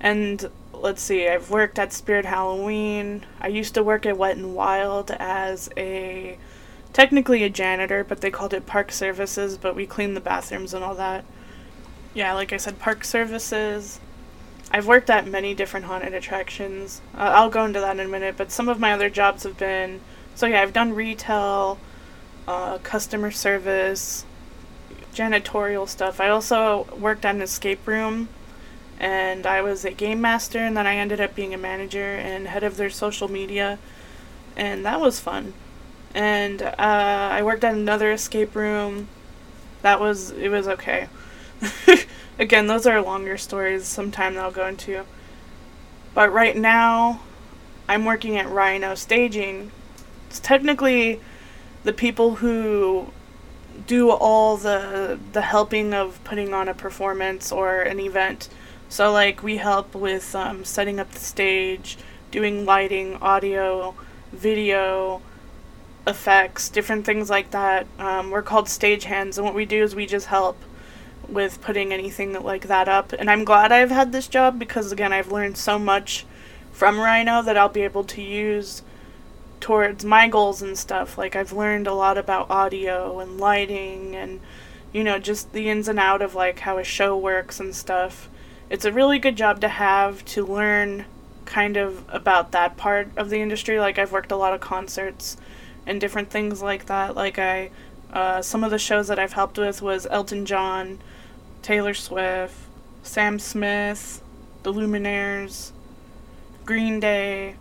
and 0.00 0.50
let's 0.82 1.00
see, 1.00 1.28
I've 1.28 1.50
worked 1.50 1.78
at 1.78 1.92
Spirit 1.92 2.24
Halloween. 2.24 3.24
I 3.40 3.48
used 3.48 3.74
to 3.74 3.82
work 3.82 4.04
at 4.04 4.18
Wet 4.18 4.36
and 4.36 4.54
Wild 4.54 5.10
as 5.12 5.70
a 5.76 6.36
technically 6.92 7.42
a 7.44 7.48
janitor, 7.48 8.04
but 8.04 8.20
they 8.20 8.30
called 8.30 8.52
it 8.52 8.66
park 8.66 8.92
services, 8.92 9.56
but 9.56 9.74
we 9.74 9.86
cleaned 9.86 10.16
the 10.16 10.20
bathrooms 10.20 10.74
and 10.74 10.84
all 10.84 10.94
that. 10.96 11.24
Yeah, 12.12 12.34
like 12.34 12.52
I 12.52 12.58
said, 12.58 12.78
park 12.78 13.04
services. 13.04 14.00
I've 14.70 14.86
worked 14.86 15.08
at 15.08 15.26
many 15.26 15.54
different 15.54 15.86
haunted 15.86 16.12
attractions. 16.12 17.00
Uh, 17.14 17.32
I'll 17.34 17.50
go 17.50 17.64
into 17.64 17.80
that 17.80 17.98
in 17.98 18.06
a 18.06 18.08
minute, 18.08 18.36
but 18.36 18.52
some 18.52 18.68
of 18.68 18.80
my 18.80 18.92
other 18.92 19.08
jobs 19.08 19.44
have 19.44 19.56
been 19.56 20.00
so 20.34 20.46
yeah, 20.46 20.62
I've 20.62 20.72
done 20.72 20.94
retail, 20.94 21.78
uh, 22.48 22.78
customer 22.78 23.30
service, 23.30 24.24
janitorial 25.14 25.88
stuff. 25.88 26.20
I 26.20 26.28
also 26.28 26.86
worked 26.98 27.24
at 27.24 27.34
an 27.34 27.42
escape 27.42 27.86
room 27.86 28.28
and 28.98 29.46
I 29.46 29.62
was 29.62 29.84
a 29.84 29.90
game 29.90 30.20
master 30.20 30.58
and 30.58 30.76
then 30.76 30.86
I 30.86 30.96
ended 30.96 31.20
up 31.20 31.34
being 31.34 31.54
a 31.54 31.58
manager 31.58 32.14
and 32.14 32.46
head 32.46 32.62
of 32.62 32.76
their 32.76 32.90
social 32.90 33.28
media 33.28 33.78
and 34.56 34.84
that 34.84 35.00
was 35.00 35.20
fun. 35.20 35.54
And 36.14 36.62
uh, 36.62 36.74
I 36.78 37.42
worked 37.42 37.64
at 37.64 37.74
another 37.74 38.12
escape 38.12 38.54
room. 38.54 39.08
That 39.82 39.98
was 40.00 40.30
it 40.30 40.48
was 40.48 40.68
okay. 40.68 41.08
Again, 42.38 42.66
those 42.66 42.86
are 42.86 43.00
longer 43.00 43.36
stories 43.36 43.86
sometime 43.86 44.34
that 44.34 44.44
I'll 44.44 44.50
go 44.50 44.66
into. 44.66 45.04
But 46.14 46.32
right 46.32 46.56
now 46.56 47.22
I'm 47.88 48.04
working 48.04 48.36
at 48.36 48.48
Rhino 48.48 48.94
Staging. 48.94 49.70
It's 50.28 50.40
technically 50.40 51.20
the 51.84 51.92
people 51.92 52.36
who 52.36 53.08
do 53.86 54.10
all 54.10 54.56
the 54.56 55.18
the 55.32 55.42
helping 55.42 55.94
of 55.94 56.22
putting 56.24 56.52
on 56.54 56.68
a 56.68 56.74
performance 56.74 57.50
or 57.50 57.80
an 57.80 57.98
event. 57.98 58.48
So 58.92 59.10
like 59.10 59.42
we 59.42 59.56
help 59.56 59.94
with 59.94 60.34
um, 60.34 60.66
setting 60.66 61.00
up 61.00 61.10
the 61.12 61.18
stage, 61.18 61.96
doing 62.30 62.66
lighting, 62.66 63.16
audio, 63.22 63.94
video, 64.32 65.22
effects, 66.06 66.68
different 66.68 67.06
things 67.06 67.30
like 67.30 67.52
that. 67.52 67.86
Um, 67.98 68.30
we're 68.30 68.42
called 68.42 68.68
stage 68.68 69.04
hands, 69.04 69.38
and 69.38 69.46
what 69.46 69.54
we 69.54 69.64
do 69.64 69.82
is 69.82 69.94
we 69.94 70.04
just 70.04 70.26
help 70.26 70.58
with 71.26 71.62
putting 71.62 71.90
anything 71.90 72.34
like 72.34 72.66
that 72.66 72.86
up. 72.86 73.14
And 73.14 73.30
I'm 73.30 73.44
glad 73.44 73.72
I've 73.72 73.90
had 73.90 74.12
this 74.12 74.28
job 74.28 74.58
because 74.58 74.92
again 74.92 75.10
I've 75.10 75.32
learned 75.32 75.56
so 75.56 75.78
much 75.78 76.26
from 76.70 77.00
Rhino 77.00 77.40
that 77.40 77.56
I'll 77.56 77.70
be 77.70 77.84
able 77.84 78.04
to 78.04 78.20
use 78.20 78.82
towards 79.58 80.04
my 80.04 80.28
goals 80.28 80.60
and 80.60 80.76
stuff. 80.76 81.16
Like 81.16 81.34
I've 81.34 81.54
learned 81.54 81.86
a 81.86 81.94
lot 81.94 82.18
about 82.18 82.50
audio 82.50 83.20
and 83.20 83.40
lighting 83.40 84.14
and 84.14 84.40
you 84.92 85.02
know 85.02 85.18
just 85.18 85.54
the 85.54 85.70
ins 85.70 85.88
and 85.88 85.98
out 85.98 86.20
of 86.20 86.34
like 86.34 86.58
how 86.58 86.76
a 86.76 86.84
show 86.84 87.16
works 87.16 87.58
and 87.58 87.74
stuff. 87.74 88.28
It's 88.72 88.86
a 88.86 88.90
really 88.90 89.18
good 89.18 89.36
job 89.36 89.60
to 89.60 89.68
have 89.68 90.24
to 90.24 90.46
learn 90.46 91.04
kind 91.44 91.76
of 91.76 92.06
about 92.08 92.52
that 92.52 92.78
part 92.78 93.08
of 93.18 93.28
the 93.28 93.38
industry. 93.38 93.78
Like 93.78 93.98
I've 93.98 94.12
worked 94.12 94.32
a 94.32 94.36
lot 94.36 94.54
of 94.54 94.60
concerts 94.60 95.36
and 95.86 96.00
different 96.00 96.30
things 96.30 96.62
like 96.62 96.86
that. 96.86 97.14
Like 97.14 97.38
I 97.38 97.68
uh, 98.14 98.40
some 98.40 98.64
of 98.64 98.70
the 98.70 98.78
shows 98.78 99.08
that 99.08 99.18
I've 99.18 99.34
helped 99.34 99.58
with 99.58 99.82
was 99.82 100.06
Elton 100.10 100.46
John, 100.46 101.00
Taylor 101.60 101.92
Swift, 101.92 102.54
Sam 103.02 103.38
Smith, 103.38 104.22
The 104.62 104.72
Lumineers, 104.72 105.72
Green 106.64 106.98
Day, 106.98 107.56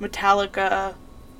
Metallica, 0.00 0.94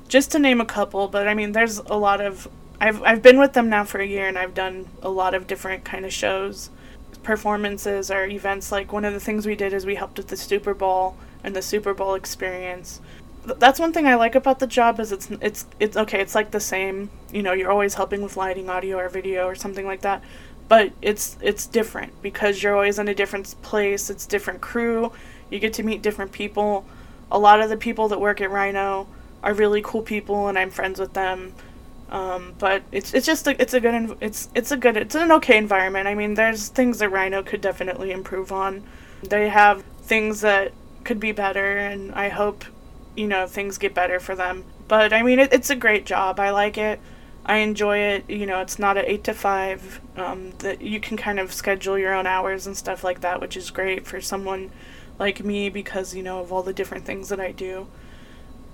just 0.07 0.31
to 0.31 0.39
name 0.39 0.61
a 0.61 0.65
couple. 0.65 1.09
But 1.09 1.27
I 1.27 1.33
mean, 1.33 1.51
there's 1.51 1.79
a 1.79 1.97
lot 1.97 2.21
of. 2.21 2.47
I've 2.79 3.03
I've 3.03 3.21
been 3.21 3.39
with 3.39 3.51
them 3.51 3.69
now 3.69 3.83
for 3.83 3.99
a 3.99 4.07
year, 4.07 4.29
and 4.29 4.37
I've 4.37 4.53
done 4.53 4.87
a 5.01 5.09
lot 5.09 5.33
of 5.33 5.47
different 5.47 5.83
kind 5.83 6.05
of 6.05 6.13
shows, 6.13 6.69
performances, 7.23 8.11
or 8.11 8.25
events. 8.25 8.71
Like 8.71 8.91
one 8.91 9.05
of 9.05 9.13
the 9.13 9.19
things 9.19 9.45
we 9.45 9.55
did 9.55 9.73
is 9.73 9.85
we 9.85 9.95
helped 9.95 10.17
with 10.17 10.27
the 10.27 10.37
Super 10.37 10.73
Bowl 10.73 11.17
and 11.43 11.55
the 11.55 11.61
Super 11.61 11.93
Bowl 11.93 12.15
experience. 12.15 13.01
That's 13.43 13.79
one 13.79 13.91
thing 13.91 14.05
I 14.05 14.15
like 14.15 14.35
about 14.35 14.59
the 14.59 14.67
job 14.67 14.99
is 14.99 15.11
it's 15.11 15.29
it's 15.41 15.65
it's 15.79 15.97
okay. 15.97 16.21
It's 16.21 16.35
like 16.35 16.51
the 16.51 16.59
same. 16.59 17.09
You 17.31 17.43
know, 17.43 17.53
you're 17.53 17.71
always 17.71 17.95
helping 17.95 18.21
with 18.21 18.37
lighting, 18.37 18.69
audio, 18.69 18.97
or 18.97 19.09
video, 19.09 19.47
or 19.47 19.55
something 19.55 19.85
like 19.85 20.01
that. 20.01 20.23
But 20.67 20.93
it's 21.01 21.37
it's 21.41 21.65
different 21.65 22.21
because 22.21 22.61
you're 22.61 22.75
always 22.75 22.99
in 22.99 23.07
a 23.07 23.15
different 23.15 23.55
place. 23.61 24.09
It's 24.09 24.25
different 24.25 24.61
crew. 24.61 25.11
You 25.49 25.59
get 25.59 25.73
to 25.73 25.83
meet 25.83 26.01
different 26.01 26.31
people 26.31 26.85
a 27.31 27.39
lot 27.39 27.61
of 27.61 27.69
the 27.69 27.77
people 27.77 28.09
that 28.09 28.19
work 28.19 28.41
at 28.41 28.51
Rhino 28.51 29.07
are 29.41 29.53
really 29.53 29.81
cool 29.81 30.01
people, 30.01 30.47
and 30.47 30.59
I'm 30.59 30.69
friends 30.69 30.99
with 30.99 31.13
them. 31.13 31.53
Um, 32.11 32.53
but 32.59 32.83
it's 32.91 33.13
it's 33.13 33.25
just 33.25 33.47
a, 33.47 33.59
it's 33.61 33.73
a 33.73 33.79
good 33.79 34.17
it's 34.19 34.49
it's 34.53 34.71
a 34.71 34.77
good 34.77 34.97
it's 34.97 35.15
an 35.15 35.31
okay 35.31 35.57
environment. 35.57 36.07
I 36.07 36.15
mean, 36.15 36.33
there's 36.33 36.67
things 36.67 36.99
that 36.99 37.09
Rhino 37.09 37.41
could 37.41 37.61
definitely 37.61 38.11
improve 38.11 38.51
on. 38.51 38.83
They 39.23 39.47
have 39.49 39.83
things 40.01 40.41
that 40.41 40.73
could 41.05 41.19
be 41.19 41.31
better, 41.31 41.77
and 41.77 42.13
I 42.13 42.29
hope 42.29 42.65
you 43.15 43.27
know 43.27 43.47
things 43.47 43.77
get 43.77 43.93
better 43.93 44.19
for 44.19 44.35
them. 44.35 44.65
But 44.89 45.13
I 45.13 45.23
mean, 45.23 45.39
it, 45.39 45.53
it's 45.53 45.69
a 45.69 45.75
great 45.75 46.05
job. 46.05 46.39
I 46.39 46.49
like 46.49 46.77
it. 46.77 46.99
I 47.45 47.57
enjoy 47.57 47.99
it. 47.99 48.29
You 48.29 48.45
know, 48.45 48.59
it's 48.59 48.77
not 48.77 48.97
an 48.97 49.05
eight 49.07 49.23
to 49.25 49.33
five. 49.33 50.01
Um, 50.17 50.51
that 50.59 50.81
you 50.81 50.99
can 50.99 51.15
kind 51.15 51.39
of 51.39 51.53
schedule 51.53 51.97
your 51.97 52.13
own 52.13 52.27
hours 52.27 52.67
and 52.67 52.75
stuff 52.75 53.05
like 53.05 53.21
that, 53.21 53.39
which 53.39 53.55
is 53.55 53.71
great 53.71 54.05
for 54.05 54.19
someone 54.19 54.69
like 55.17 55.43
me 55.45 55.69
because 55.69 56.13
you 56.13 56.23
know 56.23 56.41
of 56.41 56.51
all 56.51 56.63
the 56.63 56.73
different 56.73 57.05
things 57.05 57.29
that 57.29 57.39
I 57.39 57.53
do. 57.53 57.87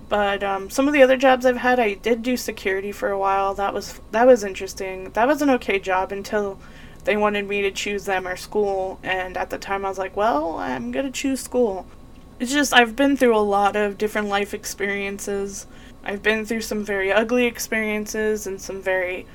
But 0.08 0.42
um, 0.42 0.70
some 0.70 0.88
of 0.88 0.94
the 0.94 1.02
other 1.02 1.16
jobs 1.16 1.44
I've 1.44 1.58
had, 1.58 1.78
I 1.78 1.94
did 1.94 2.22
do 2.22 2.36
security 2.36 2.92
for 2.92 3.10
a 3.10 3.18
while. 3.18 3.54
That 3.54 3.74
was 3.74 4.00
that 4.10 4.26
was 4.26 4.42
interesting. 4.42 5.10
That 5.10 5.28
was 5.28 5.42
an 5.42 5.50
okay 5.50 5.78
job 5.78 6.12
until 6.12 6.58
they 7.04 7.16
wanted 7.16 7.46
me 7.46 7.62
to 7.62 7.70
choose 7.70 8.04
them 8.04 8.26
or 8.26 8.36
school, 8.36 8.98
and 9.02 9.36
at 9.36 9.50
the 9.50 9.58
time 9.58 9.84
I 9.84 9.88
was 9.88 9.98
like, 9.98 10.16
well, 10.16 10.56
I'm 10.58 10.92
gonna 10.92 11.10
choose 11.10 11.40
school. 11.40 11.86
It's 12.40 12.52
just 12.52 12.72
I've 12.72 12.96
been 12.96 13.16
through 13.16 13.36
a 13.36 13.40
lot 13.40 13.76
of 13.76 13.98
different 13.98 14.28
life 14.28 14.54
experiences. 14.54 15.66
I've 16.04 16.22
been 16.22 16.46
through 16.46 16.62
some 16.62 16.84
very 16.84 17.12
ugly 17.12 17.44
experiences 17.44 18.46
and 18.46 18.60
some 18.60 18.80
very 18.80 19.26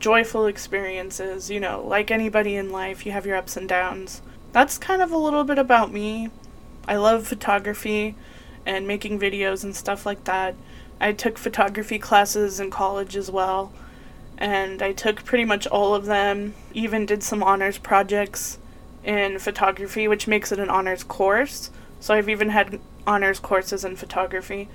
joyful 0.00 0.46
experiences. 0.46 1.50
You 1.50 1.60
know, 1.60 1.84
like 1.86 2.10
anybody 2.10 2.56
in 2.56 2.72
life, 2.72 3.06
you 3.06 3.12
have 3.12 3.26
your 3.26 3.36
ups 3.36 3.56
and 3.56 3.68
downs. 3.68 4.22
That's 4.50 4.78
kind 4.78 5.02
of 5.02 5.12
a 5.12 5.18
little 5.18 5.44
bit 5.44 5.58
about 5.58 5.92
me. 5.92 6.30
I 6.88 6.96
love 6.96 7.26
photography 7.26 8.16
and 8.66 8.86
making 8.86 9.18
videos 9.18 9.64
and 9.64 9.74
stuff 9.74 10.04
like 10.04 10.24
that. 10.24 10.54
I 11.00 11.12
took 11.12 11.38
photography 11.38 11.98
classes 11.98 12.60
in 12.60 12.70
college 12.70 13.16
as 13.16 13.30
well, 13.30 13.72
and 14.36 14.82
I 14.82 14.92
took 14.92 15.24
pretty 15.24 15.44
much 15.44 15.66
all 15.66 15.94
of 15.94 16.06
them, 16.06 16.54
even 16.74 17.06
did 17.06 17.22
some 17.22 17.42
honors 17.42 17.78
projects 17.78 18.58
in 19.04 19.38
photography, 19.38 20.08
which 20.08 20.26
makes 20.26 20.50
it 20.52 20.58
an 20.58 20.68
honors 20.68 21.04
course. 21.04 21.70
So 22.00 22.14
I've 22.14 22.28
even 22.28 22.50
had 22.50 22.80
honors 23.06 23.38
courses 23.38 23.84
in 23.84 23.96
photography. 23.96 24.68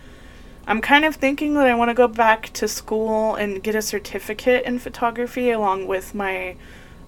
I'm 0.65 0.79
kind 0.79 1.05
of 1.05 1.15
thinking 1.15 1.55
that 1.55 1.67
I 1.67 1.75
want 1.75 1.89
to 1.89 1.95
go 1.95 2.07
back 2.07 2.53
to 2.53 2.67
school 2.67 3.35
and 3.35 3.61
get 3.61 3.75
a 3.75 3.81
certificate 3.81 4.63
in 4.63 4.79
photography 4.79 5.51
along 5.51 5.87
with 5.87 6.15
my 6.15 6.55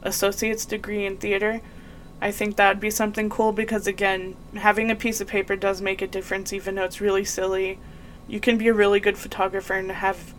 associate's 0.02 0.66
degree 0.66 1.06
in 1.06 1.18
theater 1.18 1.62
I 2.24 2.32
think 2.32 2.56
that 2.56 2.70
would 2.70 2.80
be 2.80 2.90
something 2.90 3.30
cool 3.30 3.52
because, 3.52 3.86
again, 3.86 4.38
having 4.56 4.90
a 4.90 4.96
piece 4.96 5.20
of 5.20 5.28
paper 5.28 5.58
does 5.58 5.82
make 5.82 6.02
a 6.02 6.08
difference, 6.08 6.54
even 6.54 6.76
though 6.76 6.86
it's 6.86 7.02
really 7.02 7.26
silly. 7.26 7.80
You 8.30 8.40
can 8.40 8.58
be 8.58 8.70
a 8.70 8.74
really 8.74 9.02
good 9.02 9.18
photographer 9.18 9.74
and 9.74 9.92
have 9.92 10.34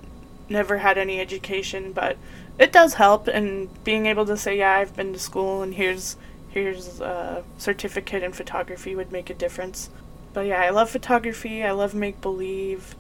never 0.49 0.79
had 0.79 0.97
any 0.97 1.21
education, 1.21 1.93
but 1.93 2.17
it 2.59 2.73
does 2.73 2.95
help. 2.95 3.29
And 3.29 3.69
being 3.85 4.07
able 4.07 4.25
to 4.25 4.37
say, 4.39 4.57
"Yeah, 4.57 4.79
I've 4.79 4.97
been 4.97 5.13
to 5.13 5.19
school, 5.19 5.61
and 5.61 5.75
here's 5.75 6.17
here's 6.49 7.01
a 7.01 7.45
certificate 7.59 8.23
in 8.23 8.33
photography," 8.33 8.97
would 8.97 9.13
make 9.13 9.29
a 9.29 9.35
difference. 9.35 9.91
But 10.33 10.47
yeah, 10.47 10.63
I 10.63 10.71
love 10.71 10.89
photography. 10.89 11.63
I 11.63 11.73
love 11.73 11.95
make 11.95 12.23
believe. 12.23 12.95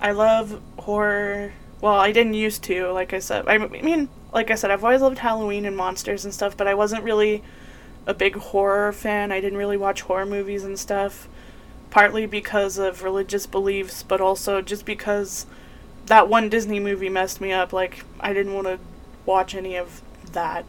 I 0.00 0.12
love 0.12 0.62
horror. 0.78 1.52
Well, 1.82 2.00
I 2.00 2.12
didn't 2.12 2.32
used 2.32 2.62
to, 2.64 2.92
like 2.92 3.12
I 3.12 3.18
said. 3.18 3.46
I 3.46 3.58
mean, 3.58 4.08
like 4.32 4.50
I 4.50 4.54
said, 4.54 4.70
I've 4.70 4.84
always 4.84 5.02
loved 5.02 5.18
Halloween 5.18 5.66
and 5.66 5.76
monsters 5.76 6.24
and 6.24 6.32
stuff, 6.32 6.56
but 6.56 6.66
I 6.66 6.72
wasn't 6.72 7.04
really 7.04 7.42
a 8.06 8.14
big 8.14 8.36
horror 8.36 8.92
fan. 8.92 9.32
I 9.32 9.40
didn't 9.40 9.58
really 9.58 9.76
watch 9.76 10.02
horror 10.02 10.26
movies 10.26 10.64
and 10.64 10.78
stuff, 10.78 11.28
partly 11.90 12.26
because 12.26 12.78
of 12.78 13.02
religious 13.02 13.46
beliefs, 13.46 14.02
but 14.02 14.20
also 14.20 14.62
just 14.62 14.84
because 14.84 15.46
that 16.06 16.28
one 16.28 16.48
Disney 16.48 16.80
movie 16.80 17.08
messed 17.08 17.40
me 17.40 17.52
up. 17.52 17.72
Like, 17.72 18.04
I 18.18 18.32
didn't 18.32 18.54
want 18.54 18.66
to 18.66 18.78
watch 19.26 19.54
any 19.54 19.76
of 19.76 20.02
that. 20.32 20.64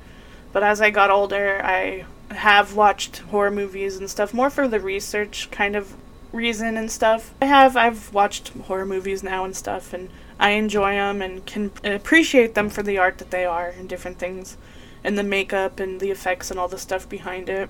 But 0.52 0.63
as 0.63 0.82
I 0.82 0.89
got 0.89 1.10
older, 1.10 1.62
I 1.63 2.06
have 2.30 2.76
watched 2.76 3.20
horror 3.20 3.52
movies 3.52 3.98
and 3.98 4.10
stuff 4.10 4.34
more 4.34 4.50
for 4.50 4.67
the 4.67 4.80
research 4.80 5.50
kind 5.52 5.76
of 5.76 5.96
reason 6.32 6.78
and 6.78 6.91
stuff. 6.91 7.34
I 7.41 7.46
have 7.46 7.76
I've 7.76 8.13
watched 8.13 8.50
horror 8.50 8.86
movies 8.86 9.24
now 9.24 9.44
and 9.44 9.56
stuff 9.56 9.94
and 9.94 10.10
I 10.39 10.52
enjoy 10.52 10.94
them 10.94 11.22
and 11.22 11.46
can 11.46 11.72
appreciate 11.84 12.56
them 12.56 12.70
for 12.70 12.84
the 12.84 12.98
art 12.98 13.17
that 13.17 13.32
they 13.32 13.46
are 13.46 13.67
and 13.67 13.88
different 13.88 14.17
things 14.17 14.58
and 15.03 15.17
the 15.17 15.23
makeup 15.23 15.79
and 15.79 15.99
the 15.99 16.11
effects 16.11 16.51
and 16.51 16.59
all 16.59 16.67
the 16.67 16.77
stuff 16.77 17.07
behind 17.07 17.49
it. 17.49 17.69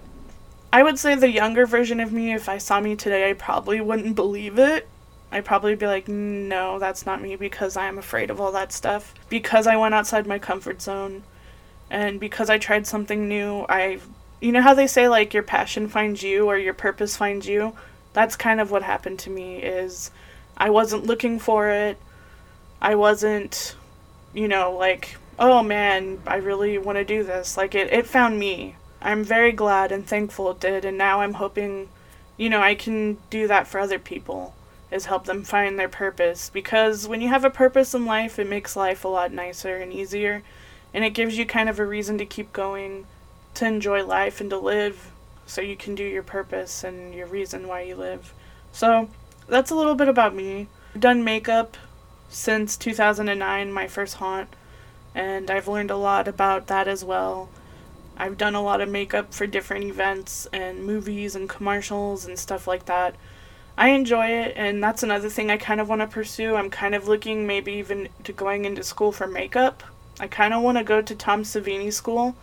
I 0.73 0.83
would 0.83 0.97
say 0.97 1.15
the 1.15 1.29
younger 1.29 1.65
version 1.65 1.99
of 1.99 2.13
me, 2.13 2.33
if 2.33 2.47
I 2.47 2.57
saw 2.57 2.79
me 2.79 2.95
today, 2.95 3.29
I 3.29 3.33
probably 3.33 3.81
wouldn't 3.81 4.15
believe 4.15 4.57
it. 4.57 4.87
I'd 5.31 5.45
probably 5.45 5.75
be 5.75 5.87
like, 5.87 6.07
no, 6.07 6.77
that's 6.77 7.05
not 7.05 7.21
me 7.21 7.35
because 7.37 7.77
I 7.77 7.85
am 7.85 7.97
afraid 7.97 8.29
of 8.29 8.41
all 8.41 8.51
that 8.51 8.73
stuff. 8.73 9.13
Because 9.29 9.65
I 9.65 9.77
went 9.77 9.93
outside 9.95 10.27
my 10.27 10.39
comfort 10.39 10.81
zone 10.81 11.23
and 11.89 12.19
because 12.19 12.49
I 12.49 12.57
tried 12.57 12.87
something 12.87 13.27
new, 13.27 13.65
I 13.67 13.99
you 14.41 14.51
know 14.51 14.61
how 14.61 14.73
they 14.73 14.87
say 14.87 15.07
like 15.07 15.33
your 15.33 15.43
passion 15.43 15.87
finds 15.87 16.23
you 16.23 16.47
or 16.47 16.57
your 16.57 16.73
purpose 16.73 17.15
finds 17.15 17.47
you? 17.47 17.75
That's 18.13 18.35
kind 18.35 18.59
of 18.59 18.71
what 18.71 18.83
happened 18.83 19.19
to 19.19 19.29
me 19.29 19.57
is 19.57 20.11
I 20.57 20.69
wasn't 20.69 21.05
looking 21.05 21.37
for 21.37 21.69
it. 21.69 21.97
I 22.81 22.95
wasn't 22.95 23.75
you 24.33 24.47
know 24.47 24.71
like 24.71 25.17
oh 25.41 25.61
man, 25.61 26.21
I 26.25 26.37
really 26.37 26.77
want 26.77 26.97
to 26.97 27.03
do 27.03 27.23
this. 27.23 27.57
Like 27.57 27.75
it 27.75 27.91
it 27.91 28.07
found 28.07 28.39
me. 28.39 28.75
I'm 29.01 29.23
very 29.23 29.51
glad 29.51 29.91
and 29.91 30.07
thankful 30.07 30.51
it 30.51 30.59
did 30.61 30.85
and 30.85 30.97
now 30.97 31.21
I'm 31.21 31.33
hoping 31.33 31.89
you 32.37 32.49
know 32.49 32.61
I 32.61 32.75
can 32.75 33.17
do 33.29 33.47
that 33.47 33.67
for 33.67 33.79
other 33.79 33.99
people 33.99 34.55
is 34.91 35.05
help 35.05 35.25
them 35.25 35.43
find 35.43 35.79
their 35.79 35.89
purpose 35.89 36.49
because 36.53 37.07
when 37.07 37.21
you 37.21 37.29
have 37.29 37.43
a 37.43 37.49
purpose 37.49 37.93
in 37.95 38.05
life 38.05 38.37
it 38.37 38.47
makes 38.47 38.75
life 38.75 39.03
a 39.03 39.07
lot 39.07 39.31
nicer 39.31 39.77
and 39.77 39.91
easier 39.91 40.43
and 40.93 41.03
it 41.03 41.15
gives 41.15 41.37
you 41.37 41.45
kind 41.45 41.67
of 41.67 41.79
a 41.79 41.85
reason 41.85 42.17
to 42.19 42.25
keep 42.25 42.53
going 42.53 43.05
to 43.55 43.65
enjoy 43.65 44.05
life 44.05 44.39
and 44.39 44.49
to 44.49 44.57
live 44.57 45.11
so 45.45 45.61
you 45.61 45.75
can 45.75 45.95
do 45.95 46.03
your 46.03 46.23
purpose 46.23 46.83
and 46.83 47.13
your 47.13 47.27
reason 47.27 47.67
why 47.67 47.81
you 47.81 47.95
live. 47.95 48.33
So, 48.71 49.09
that's 49.47 49.71
a 49.71 49.75
little 49.75 49.95
bit 49.95 50.07
about 50.07 50.33
me. 50.33 50.67
I've 50.95 51.01
done 51.01 51.23
makeup 51.23 51.75
since 52.29 52.77
2009, 52.77 53.71
my 53.71 53.87
first 53.87 54.15
haunt, 54.15 54.47
and 55.13 55.49
I've 55.49 55.67
learned 55.67 55.91
a 55.91 55.97
lot 55.97 56.27
about 56.27 56.67
that 56.67 56.87
as 56.87 57.03
well. 57.03 57.49
I've 58.17 58.37
done 58.37 58.55
a 58.55 58.61
lot 58.61 58.81
of 58.81 58.89
makeup 58.89 59.33
for 59.33 59.47
different 59.47 59.85
events 59.85 60.47
and 60.53 60.85
movies 60.85 61.35
and 61.35 61.49
commercials 61.49 62.25
and 62.25 62.37
stuff 62.37 62.67
like 62.67 62.85
that. 62.85 63.15
I 63.77 63.89
enjoy 63.89 64.27
it, 64.27 64.53
and 64.55 64.83
that's 64.83 65.01
another 65.01 65.29
thing 65.29 65.49
I 65.49 65.57
kind 65.57 65.81
of 65.81 65.89
want 65.89 66.01
to 66.01 66.07
pursue. 66.07 66.55
I'm 66.55 66.69
kind 66.69 66.93
of 66.93 67.07
looking 67.07 67.47
maybe 67.47 67.73
even 67.73 68.09
to 68.23 68.33
going 68.33 68.65
into 68.65 68.83
school 68.83 69.11
for 69.11 69.27
makeup. 69.27 69.83
I 70.19 70.27
kind 70.27 70.53
of 70.53 70.61
want 70.61 70.77
to 70.77 70.83
go 70.83 71.01
to 71.01 71.15
Tom 71.15 71.43
Savini 71.43 71.91
school 71.91 72.35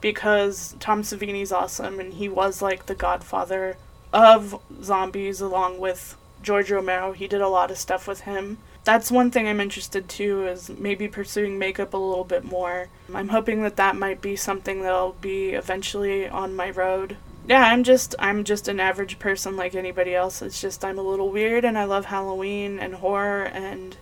because 0.00 0.76
Tom 0.80 1.02
Savini's 1.02 1.52
awesome 1.52 1.98
and 1.98 2.14
he 2.14 2.28
was 2.28 2.60
like 2.60 2.86
the 2.86 2.94
godfather 2.94 3.76
of 4.12 4.60
zombies 4.82 5.40
along 5.40 5.78
with 5.78 6.16
George 6.42 6.70
Romero. 6.70 7.12
He 7.12 7.26
did 7.26 7.40
a 7.40 7.48
lot 7.48 7.70
of 7.70 7.78
stuff 7.78 8.06
with 8.06 8.20
him. 8.20 8.58
That's 8.86 9.10
one 9.10 9.32
thing 9.32 9.48
I'm 9.48 9.60
interested 9.60 10.08
to 10.08 10.46
is 10.46 10.70
maybe 10.70 11.08
pursuing 11.08 11.58
makeup 11.58 11.92
a 11.92 11.96
little 11.96 12.22
bit 12.22 12.44
more. 12.44 12.86
I'm 13.12 13.30
hoping 13.30 13.64
that 13.64 13.74
that 13.76 13.96
might 13.96 14.20
be 14.20 14.36
something 14.36 14.82
that'll 14.82 15.16
be 15.20 15.50
eventually 15.50 16.28
on 16.28 16.54
my 16.54 16.70
road. 16.70 17.16
Yeah, 17.48 17.64
I'm 17.66 17.82
just 17.82 18.14
I'm 18.20 18.44
just 18.44 18.68
an 18.68 18.78
average 18.78 19.18
person 19.18 19.56
like 19.56 19.74
anybody 19.74 20.14
else. 20.14 20.40
It's 20.40 20.60
just 20.60 20.84
I'm 20.84 21.00
a 21.00 21.02
little 21.02 21.30
weird 21.30 21.64
and 21.64 21.76
I 21.76 21.82
love 21.82 22.04
Halloween 22.04 22.78
and 22.78 22.94
horror 22.94 23.42
and 23.46 23.96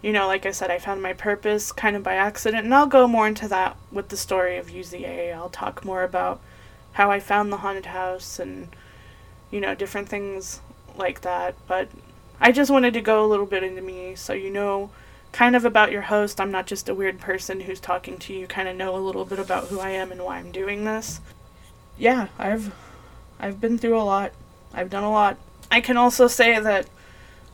you 0.00 0.12
know, 0.12 0.28
like 0.28 0.46
I 0.46 0.52
said, 0.52 0.70
I 0.70 0.78
found 0.78 1.02
my 1.02 1.14
purpose 1.14 1.72
kind 1.72 1.96
of 1.96 2.02
by 2.02 2.14
accident, 2.14 2.64
and 2.64 2.74
I'll 2.74 2.86
go 2.86 3.08
more 3.08 3.26
into 3.26 3.48
that 3.48 3.76
with 3.90 4.10
the 4.10 4.18
story 4.18 4.58
of 4.58 4.68
UZA. 4.68 5.34
I'll 5.34 5.48
talk 5.48 5.84
more 5.84 6.04
about 6.04 6.40
how 6.92 7.10
I 7.10 7.18
found 7.18 7.50
the 7.50 7.56
haunted 7.56 7.86
house 7.86 8.38
and, 8.38 8.68
you 9.50 9.62
know, 9.62 9.74
different 9.74 10.10
things 10.10 10.60
like 10.94 11.22
that. 11.22 11.54
But 11.66 11.88
I 12.44 12.52
just 12.52 12.70
wanted 12.70 12.92
to 12.92 13.00
go 13.00 13.24
a 13.24 13.26
little 13.26 13.46
bit 13.46 13.62
into 13.62 13.80
me 13.80 14.14
so 14.16 14.34
you 14.34 14.50
know 14.50 14.90
kind 15.32 15.56
of 15.56 15.64
about 15.64 15.90
your 15.90 16.02
host. 16.02 16.38
I'm 16.38 16.50
not 16.50 16.66
just 16.66 16.90
a 16.90 16.94
weird 16.94 17.18
person 17.18 17.60
who's 17.60 17.80
talking 17.80 18.18
to 18.18 18.34
you, 18.34 18.46
kind 18.46 18.68
of 18.68 18.76
know 18.76 18.94
a 18.94 18.98
little 18.98 19.24
bit 19.24 19.38
about 19.38 19.68
who 19.68 19.80
I 19.80 19.90
am 19.90 20.12
and 20.12 20.22
why 20.22 20.36
I'm 20.36 20.52
doing 20.52 20.84
this. 20.84 21.22
Yeah, 21.96 22.28
I've 22.38 22.74
I've 23.40 23.62
been 23.62 23.78
through 23.78 23.98
a 23.98 24.04
lot. 24.04 24.32
I've 24.74 24.90
done 24.90 25.04
a 25.04 25.10
lot. 25.10 25.38
I 25.70 25.80
can 25.80 25.96
also 25.96 26.26
say 26.26 26.60
that 26.60 26.86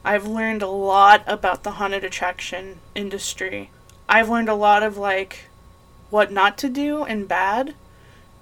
I've 0.04 0.26
learned 0.26 0.60
a 0.60 0.66
lot 0.66 1.22
about 1.28 1.62
the 1.62 1.72
haunted 1.72 2.02
attraction 2.02 2.80
industry. 2.96 3.70
I've 4.08 4.28
learned 4.28 4.48
a 4.48 4.54
lot 4.54 4.82
of 4.82 4.96
like 4.96 5.44
what 6.10 6.32
not 6.32 6.58
to 6.58 6.68
do 6.68 7.04
and 7.04 7.28
bad. 7.28 7.76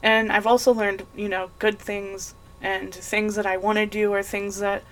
And 0.03 0.33
I've 0.33 0.47
also 0.47 0.73
learned, 0.73 1.05
you 1.15 1.29
know, 1.29 1.51
good 1.59 1.79
things 1.79 2.35
and 2.63 2.95
things 2.95 3.35
that 3.35 3.45
I 3.45 3.59
want 3.59 3.77
to 3.77 3.85
do 3.85 4.15
or 4.15 4.23
things 4.23 4.61
that 4.61 4.83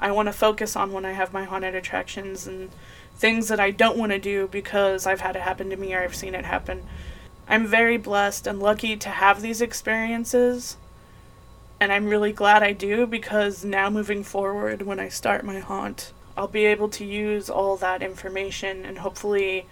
I 0.00 0.10
want 0.10 0.26
to 0.26 0.32
focus 0.32 0.76
on 0.76 0.92
when 0.92 1.04
I 1.04 1.12
have 1.12 1.32
my 1.32 1.44
haunted 1.44 1.74
attractions 1.74 2.46
and 2.46 2.70
things 3.16 3.48
that 3.48 3.60
I 3.60 3.70
don't 3.70 3.96
want 3.96 4.12
to 4.12 4.18
do 4.18 4.48
because 4.48 5.06
I've 5.06 5.20
had 5.20 5.36
it 5.36 5.42
happen 5.42 5.70
to 5.70 5.76
me 5.76 5.94
or 5.94 6.02
I've 6.02 6.14
seen 6.14 6.34
it 6.34 6.44
happen. 6.44 6.82
I'm 7.48 7.66
very 7.66 7.96
blessed 7.96 8.46
and 8.46 8.60
lucky 8.60 8.96
to 8.96 9.08
have 9.08 9.40
these 9.40 9.60
experiences 9.60 10.76
and 11.78 11.92
I'm 11.92 12.06
really 12.06 12.32
glad 12.32 12.62
I 12.62 12.72
do 12.72 13.06
because 13.06 13.64
now 13.64 13.90
moving 13.90 14.22
forward, 14.22 14.82
when 14.82 14.98
I 14.98 15.08
start 15.08 15.44
my 15.44 15.58
haunt, 15.58 16.12
I'll 16.36 16.48
be 16.48 16.64
able 16.64 16.88
to 16.90 17.04
use 17.04 17.50
all 17.50 17.76
that 17.76 18.02
information 18.02 18.84
and 18.84 18.98
hopefully 18.98 19.66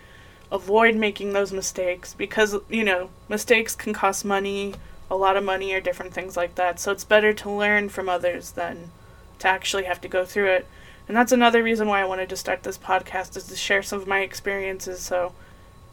avoid 0.52 0.96
making 0.96 1.32
those 1.32 1.52
mistakes 1.52 2.14
because, 2.14 2.56
you 2.68 2.84
know, 2.84 3.10
mistakes 3.28 3.74
can 3.74 3.92
cost 3.94 4.24
money, 4.24 4.74
a 5.10 5.16
lot 5.16 5.36
of 5.36 5.44
money, 5.44 5.72
or 5.72 5.80
different 5.80 6.12
things 6.12 6.36
like 6.36 6.54
that. 6.56 6.78
So 6.78 6.92
it's 6.92 7.04
better 7.04 7.32
to 7.32 7.50
learn 7.50 7.88
from 7.88 8.08
others 8.08 8.52
than 8.52 8.90
to 9.38 9.48
actually 9.48 9.84
have 9.84 10.00
to 10.00 10.08
go 10.08 10.24
through 10.24 10.50
it. 10.50 10.66
And 11.06 11.16
that's 11.16 11.32
another 11.32 11.62
reason 11.62 11.88
why 11.88 12.00
I 12.00 12.06
wanted 12.06 12.28
to 12.30 12.36
start 12.36 12.62
this 12.62 12.78
podcast 12.78 13.36
is 13.36 13.44
to 13.48 13.56
share 13.56 13.82
some 13.82 14.00
of 14.00 14.06
my 14.06 14.20
experiences 14.20 15.00
so 15.00 15.32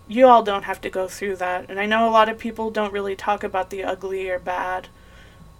you 0.07 0.27
all 0.27 0.43
don't 0.43 0.63
have 0.63 0.81
to 0.81 0.89
go 0.89 1.07
through 1.07 1.37
that. 1.37 1.69
And 1.69 1.79
I 1.79 1.85
know 1.85 2.07
a 2.07 2.11
lot 2.11 2.29
of 2.29 2.37
people 2.37 2.69
don't 2.69 2.93
really 2.93 3.15
talk 3.15 3.43
about 3.43 3.69
the 3.69 3.83
ugly 3.83 4.29
or 4.29 4.39
bad 4.39 4.87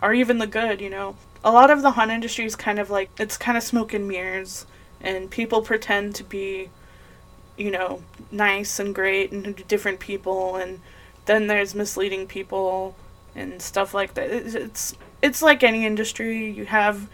or 0.02 0.14
even 0.14 0.40
the 0.40 0.48
good, 0.48 0.82
you 0.82 0.90
know. 0.90 1.16
A 1.44 1.52
lot 1.52 1.72
of 1.72 1.82
the 1.82 1.92
haunt 1.92 2.12
industry 2.12 2.46
is 2.46 2.56
kind 2.56 2.80
of 2.80 2.90
like 2.90 3.10
it's 3.20 3.38
kind 3.38 3.58
of 3.58 3.64
smoke 3.64 3.94
and 3.94 4.08
mirrors, 4.08 4.66
and 5.00 5.30
people 5.30 5.62
pretend 5.62 6.16
to 6.16 6.24
be, 6.24 6.70
you 7.58 7.72
know, 7.72 8.04
nice 8.32 8.80
and 8.80 8.94
great 8.94 9.32
and 9.32 9.68
different 9.68 10.00
people, 10.00 10.56
and 10.56 10.82
then 11.26 11.48
there's 11.48 11.76
misleading 11.76 12.28
people 12.28 12.96
and 13.36 13.62
stuff 13.62 13.94
like 13.94 14.14
that. 14.16 14.30
It's 14.30 14.96
it's 15.22 15.42
like 15.42 15.64
any 15.64 15.86
industry. 15.86 16.50
You 16.52 16.66
have, 16.66 17.08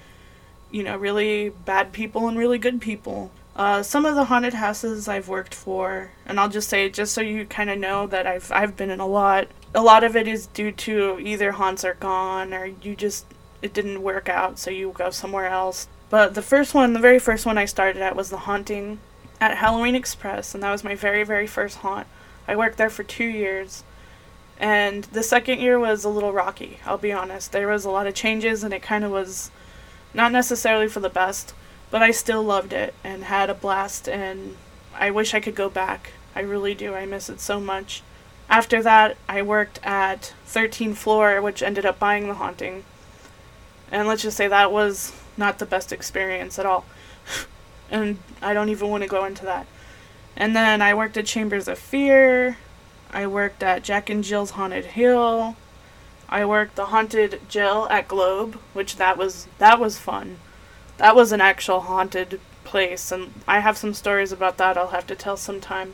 you 0.77 0.83
know, 0.83 0.95
really 0.95 1.49
bad 1.49 1.91
people 1.91 2.27
and 2.27 2.37
really 2.37 2.59
good 2.59 2.79
people. 2.79 3.31
Uh, 3.55 3.81
some 3.81 4.05
of 4.05 4.13
the 4.13 4.25
haunted 4.25 4.53
houses 4.53 5.07
I've 5.07 5.27
worked 5.27 5.55
for, 5.55 6.11
and 6.27 6.39
I'll 6.39 6.49
just 6.49 6.69
say, 6.69 6.87
just 6.87 7.15
so 7.15 7.21
you 7.21 7.47
kind 7.47 7.71
of 7.71 7.79
know 7.79 8.05
that 8.05 8.27
I've 8.27 8.51
I've 8.51 8.77
been 8.77 8.91
in 8.91 8.99
a 8.99 9.07
lot. 9.07 9.47
A 9.73 9.81
lot 9.81 10.03
of 10.03 10.15
it 10.15 10.27
is 10.27 10.45
due 10.45 10.71
to 10.71 11.17
either 11.19 11.53
haunts 11.53 11.83
are 11.83 11.95
gone 11.95 12.53
or 12.53 12.65
you 12.65 12.95
just 12.95 13.25
it 13.63 13.73
didn't 13.73 14.03
work 14.03 14.29
out, 14.29 14.59
so 14.59 14.69
you 14.69 14.91
go 14.91 15.09
somewhere 15.09 15.47
else. 15.47 15.87
But 16.11 16.35
the 16.35 16.43
first 16.43 16.75
one, 16.75 16.93
the 16.93 16.99
very 16.99 17.17
first 17.17 17.47
one 17.47 17.57
I 17.57 17.65
started 17.65 18.03
at 18.03 18.15
was 18.15 18.29
the 18.29 18.45
haunting 18.45 18.99
at 19.41 19.57
Halloween 19.57 19.95
Express, 19.95 20.53
and 20.53 20.61
that 20.61 20.71
was 20.71 20.83
my 20.83 20.93
very 20.93 21.23
very 21.23 21.47
first 21.47 21.77
haunt. 21.77 22.05
I 22.47 22.55
worked 22.55 22.77
there 22.77 22.91
for 22.91 23.01
two 23.01 23.25
years, 23.25 23.83
and 24.59 25.05
the 25.05 25.23
second 25.23 25.59
year 25.59 25.79
was 25.79 26.03
a 26.03 26.09
little 26.09 26.33
rocky. 26.33 26.77
I'll 26.85 26.99
be 26.99 27.11
honest. 27.11 27.51
There 27.51 27.67
was 27.67 27.83
a 27.83 27.89
lot 27.89 28.05
of 28.05 28.13
changes, 28.13 28.63
and 28.63 28.75
it 28.75 28.83
kind 28.83 29.03
of 29.03 29.09
was 29.09 29.49
not 30.17 30.33
necessarily 30.33 30.89
for 30.89 30.99
the 30.99 31.09
best 31.09 31.53
but 31.89 32.01
I 32.01 32.11
still 32.11 32.43
loved 32.43 32.73
it 32.73 32.93
and 33.03 33.25
had 33.25 33.49
a 33.49 33.53
blast 33.53 34.09
and 34.09 34.55
I 34.95 35.11
wish 35.11 35.33
I 35.33 35.39
could 35.39 35.55
go 35.55 35.69
back. 35.69 36.11
I 36.35 36.41
really 36.41 36.75
do. 36.75 36.93
I 36.93 37.05
miss 37.05 37.29
it 37.29 37.39
so 37.39 37.59
much. 37.59 38.01
After 38.49 38.81
that, 38.83 39.17
I 39.27 39.41
worked 39.41 39.79
at 39.83 40.33
13th 40.47 40.95
floor, 40.95 41.41
which 41.41 41.61
ended 41.61 41.85
up 41.85 41.99
buying 41.99 42.27
the 42.27 42.35
haunting. 42.35 42.83
And 43.91 44.07
let's 44.07 44.21
just 44.23 44.37
say 44.37 44.47
that 44.47 44.71
was 44.71 45.13
not 45.35 45.59
the 45.59 45.65
best 45.65 45.91
experience 45.91 46.57
at 46.57 46.65
all. 46.65 46.85
and 47.91 48.19
I 48.41 48.53
don't 48.53 48.69
even 48.69 48.89
want 48.89 49.03
to 49.03 49.09
go 49.09 49.25
into 49.25 49.45
that. 49.45 49.67
And 50.35 50.55
then 50.55 50.81
I 50.81 50.93
worked 50.93 51.17
at 51.17 51.25
Chambers 51.25 51.67
of 51.67 51.79
Fear. 51.79 52.57
I 53.11 53.27
worked 53.27 53.63
at 53.63 53.83
Jack 53.83 54.09
and 54.09 54.23
Jill's 54.23 54.51
Haunted 54.51 54.85
Hill. 54.85 55.55
I 56.29 56.45
worked 56.45 56.75
the 56.75 56.87
Haunted 56.87 57.41
jail 57.49 57.87
at 57.89 58.07
Globe, 58.07 58.55
which 58.73 58.97
that 58.97 59.17
was 59.17 59.47
that 59.59 59.79
was 59.79 59.97
fun 59.97 60.39
that 60.97 61.15
was 61.15 61.31
an 61.31 61.41
actual 61.41 61.81
haunted 61.81 62.39
place, 62.63 63.11
and 63.11 63.33
I 63.47 63.59
have 63.59 63.77
some 63.77 63.93
stories 63.93 64.31
about 64.31 64.57
that 64.57 64.77
I'll 64.77 64.87
have 64.87 65.07
to 65.07 65.15
tell 65.15 65.37
sometime. 65.37 65.93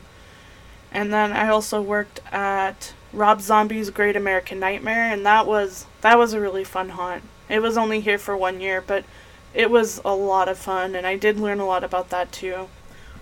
And 0.90 1.12
then 1.12 1.32
I 1.32 1.48
also 1.48 1.80
worked 1.80 2.20
at 2.32 2.94
Rob 3.12 3.40
Zombie's 3.40 3.90
Great 3.90 4.16
American 4.16 4.58
Nightmare, 4.58 5.12
and 5.12 5.24
that 5.26 5.46
was 5.46 5.86
that 6.00 6.18
was 6.18 6.32
a 6.32 6.40
really 6.40 6.64
fun 6.64 6.90
haunt. 6.90 7.24
It 7.48 7.60
was 7.60 7.76
only 7.76 8.00
here 8.00 8.18
for 8.18 8.36
one 8.36 8.60
year, 8.60 8.80
but 8.80 9.04
it 9.52 9.70
was 9.70 10.00
a 10.04 10.14
lot 10.14 10.48
of 10.48 10.58
fun, 10.58 10.94
and 10.94 11.06
I 11.06 11.16
did 11.16 11.38
learn 11.38 11.60
a 11.60 11.66
lot 11.66 11.84
about 11.84 12.10
that 12.10 12.32
too. 12.32 12.68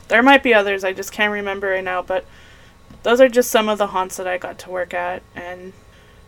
There 0.08 0.22
might 0.22 0.42
be 0.42 0.54
others 0.54 0.84
I 0.84 0.92
just 0.92 1.12
can't 1.12 1.32
remember 1.32 1.70
right 1.70 1.84
now, 1.84 2.02
but 2.02 2.24
those 3.02 3.20
are 3.20 3.28
just 3.28 3.50
some 3.50 3.68
of 3.68 3.78
the 3.78 3.88
haunts 3.88 4.16
that 4.16 4.28
I 4.28 4.38
got 4.38 4.58
to 4.60 4.70
work 4.70 4.94
at, 4.94 5.22
and 5.34 5.72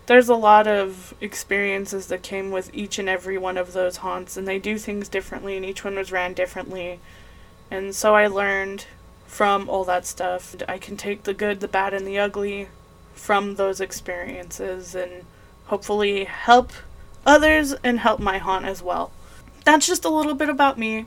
there's 0.07 0.29
a 0.29 0.35
lot 0.35 0.67
of 0.67 1.13
experiences 1.21 2.07
that 2.07 2.21
came 2.21 2.51
with 2.51 2.69
each 2.73 2.99
and 2.99 3.09
every 3.09 3.37
one 3.37 3.57
of 3.57 3.73
those 3.73 3.97
haunts, 3.97 4.37
and 4.37 4.47
they 4.47 4.59
do 4.59 4.77
things 4.77 5.09
differently, 5.09 5.55
and 5.55 5.65
each 5.65 5.83
one 5.83 5.95
was 5.95 6.11
ran 6.11 6.33
differently. 6.33 6.99
And 7.71 7.95
so 7.95 8.15
I 8.15 8.27
learned 8.27 8.85
from 9.25 9.69
all 9.69 9.83
that 9.85 10.05
stuff. 10.05 10.55
I 10.67 10.77
can 10.77 10.97
take 10.97 11.23
the 11.23 11.33
good, 11.33 11.59
the 11.59 11.67
bad, 11.67 11.93
and 11.93 12.05
the 12.05 12.19
ugly 12.19 12.69
from 13.13 13.55
those 13.55 13.81
experiences 13.81 14.93
and 14.93 15.25
hopefully 15.65 16.25
help 16.25 16.71
others 17.25 17.73
and 17.83 17.99
help 17.99 18.19
my 18.19 18.37
haunt 18.37 18.65
as 18.65 18.83
well. 18.83 19.11
That's 19.63 19.87
just 19.87 20.05
a 20.05 20.09
little 20.09 20.35
bit 20.35 20.49
about 20.49 20.77
me. 20.77 21.05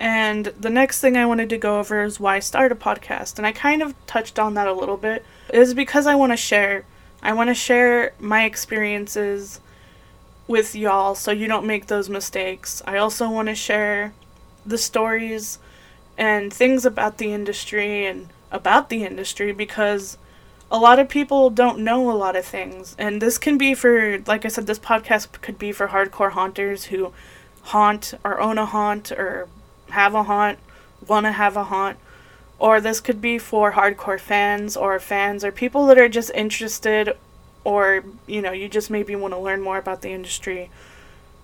And 0.00 0.46
the 0.46 0.70
next 0.70 1.00
thing 1.00 1.16
I 1.16 1.26
wanted 1.26 1.50
to 1.50 1.58
go 1.58 1.78
over 1.78 2.02
is 2.02 2.20
why 2.20 2.36
I 2.36 2.40
started 2.40 2.76
a 2.76 2.80
podcast. 2.80 3.36
And 3.36 3.46
I 3.46 3.52
kind 3.52 3.82
of 3.82 3.94
touched 4.06 4.38
on 4.38 4.54
that 4.54 4.68
a 4.68 4.72
little 4.72 4.96
bit. 4.96 5.24
Is 5.52 5.74
because 5.74 6.06
I 6.06 6.14
want 6.14 6.32
to 6.32 6.36
share 6.36 6.84
I 7.22 7.32
want 7.32 7.48
to 7.48 7.54
share 7.54 8.12
my 8.18 8.44
experiences 8.44 9.60
with 10.46 10.74
y'all 10.74 11.14
so 11.14 11.30
you 11.30 11.46
don't 11.46 11.66
make 11.66 11.86
those 11.86 12.08
mistakes. 12.08 12.82
I 12.86 12.98
also 12.98 13.30
want 13.30 13.48
to 13.48 13.54
share 13.54 14.12
the 14.64 14.78
stories 14.78 15.58
and 16.16 16.52
things 16.52 16.84
about 16.84 17.18
the 17.18 17.32
industry 17.32 18.06
and 18.06 18.28
about 18.50 18.88
the 18.88 19.04
industry 19.04 19.52
because 19.52 20.16
a 20.70 20.78
lot 20.78 20.98
of 20.98 21.08
people 21.08 21.50
don't 21.50 21.78
know 21.78 22.10
a 22.10 22.12
lot 22.12 22.36
of 22.36 22.44
things. 22.44 22.94
And 22.98 23.22
this 23.22 23.38
can 23.38 23.58
be 23.58 23.74
for, 23.74 24.18
like 24.26 24.44
I 24.44 24.48
said, 24.48 24.66
this 24.66 24.78
podcast 24.78 25.40
could 25.40 25.58
be 25.58 25.72
for 25.72 25.88
hardcore 25.88 26.32
haunters 26.32 26.86
who 26.86 27.12
haunt 27.62 28.14
or 28.24 28.40
own 28.40 28.58
a 28.58 28.66
haunt 28.66 29.12
or 29.12 29.48
have 29.90 30.14
a 30.14 30.24
haunt, 30.24 30.58
want 31.06 31.26
to 31.26 31.32
have 31.32 31.56
a 31.56 31.64
haunt. 31.64 31.98
Or 32.58 32.80
this 32.80 33.00
could 33.00 33.20
be 33.20 33.38
for 33.38 33.72
hardcore 33.72 34.18
fans 34.18 34.76
or 34.76 34.98
fans 34.98 35.44
or 35.44 35.52
people 35.52 35.86
that 35.86 35.98
are 35.98 36.08
just 36.08 36.30
interested 36.34 37.16
or, 37.64 38.04
you 38.26 38.42
know, 38.42 38.52
you 38.52 38.68
just 38.68 38.90
maybe 38.90 39.14
want 39.14 39.34
to 39.34 39.38
learn 39.38 39.60
more 39.60 39.78
about 39.78 40.02
the 40.02 40.10
industry 40.10 40.70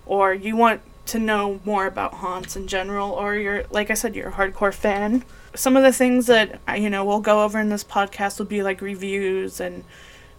or 0.06 0.34
you 0.34 0.56
want 0.56 0.80
to 1.06 1.18
know 1.18 1.60
more 1.64 1.86
about 1.86 2.14
haunts 2.14 2.56
in 2.56 2.66
general 2.66 3.10
or 3.10 3.34
you're, 3.36 3.64
like 3.70 3.90
I 3.90 3.94
said, 3.94 4.16
you're 4.16 4.30
a 4.30 4.32
hardcore 4.32 4.74
fan. 4.74 5.24
Some 5.54 5.76
of 5.76 5.82
the 5.84 5.92
things 5.92 6.26
that 6.26 6.58
you 6.76 6.90
know 6.90 7.04
we'll 7.04 7.20
go 7.20 7.44
over 7.44 7.60
in 7.60 7.68
this 7.68 7.84
podcast 7.84 8.38
will 8.38 8.46
be 8.46 8.62
like 8.62 8.80
reviews 8.80 9.60
and 9.60 9.84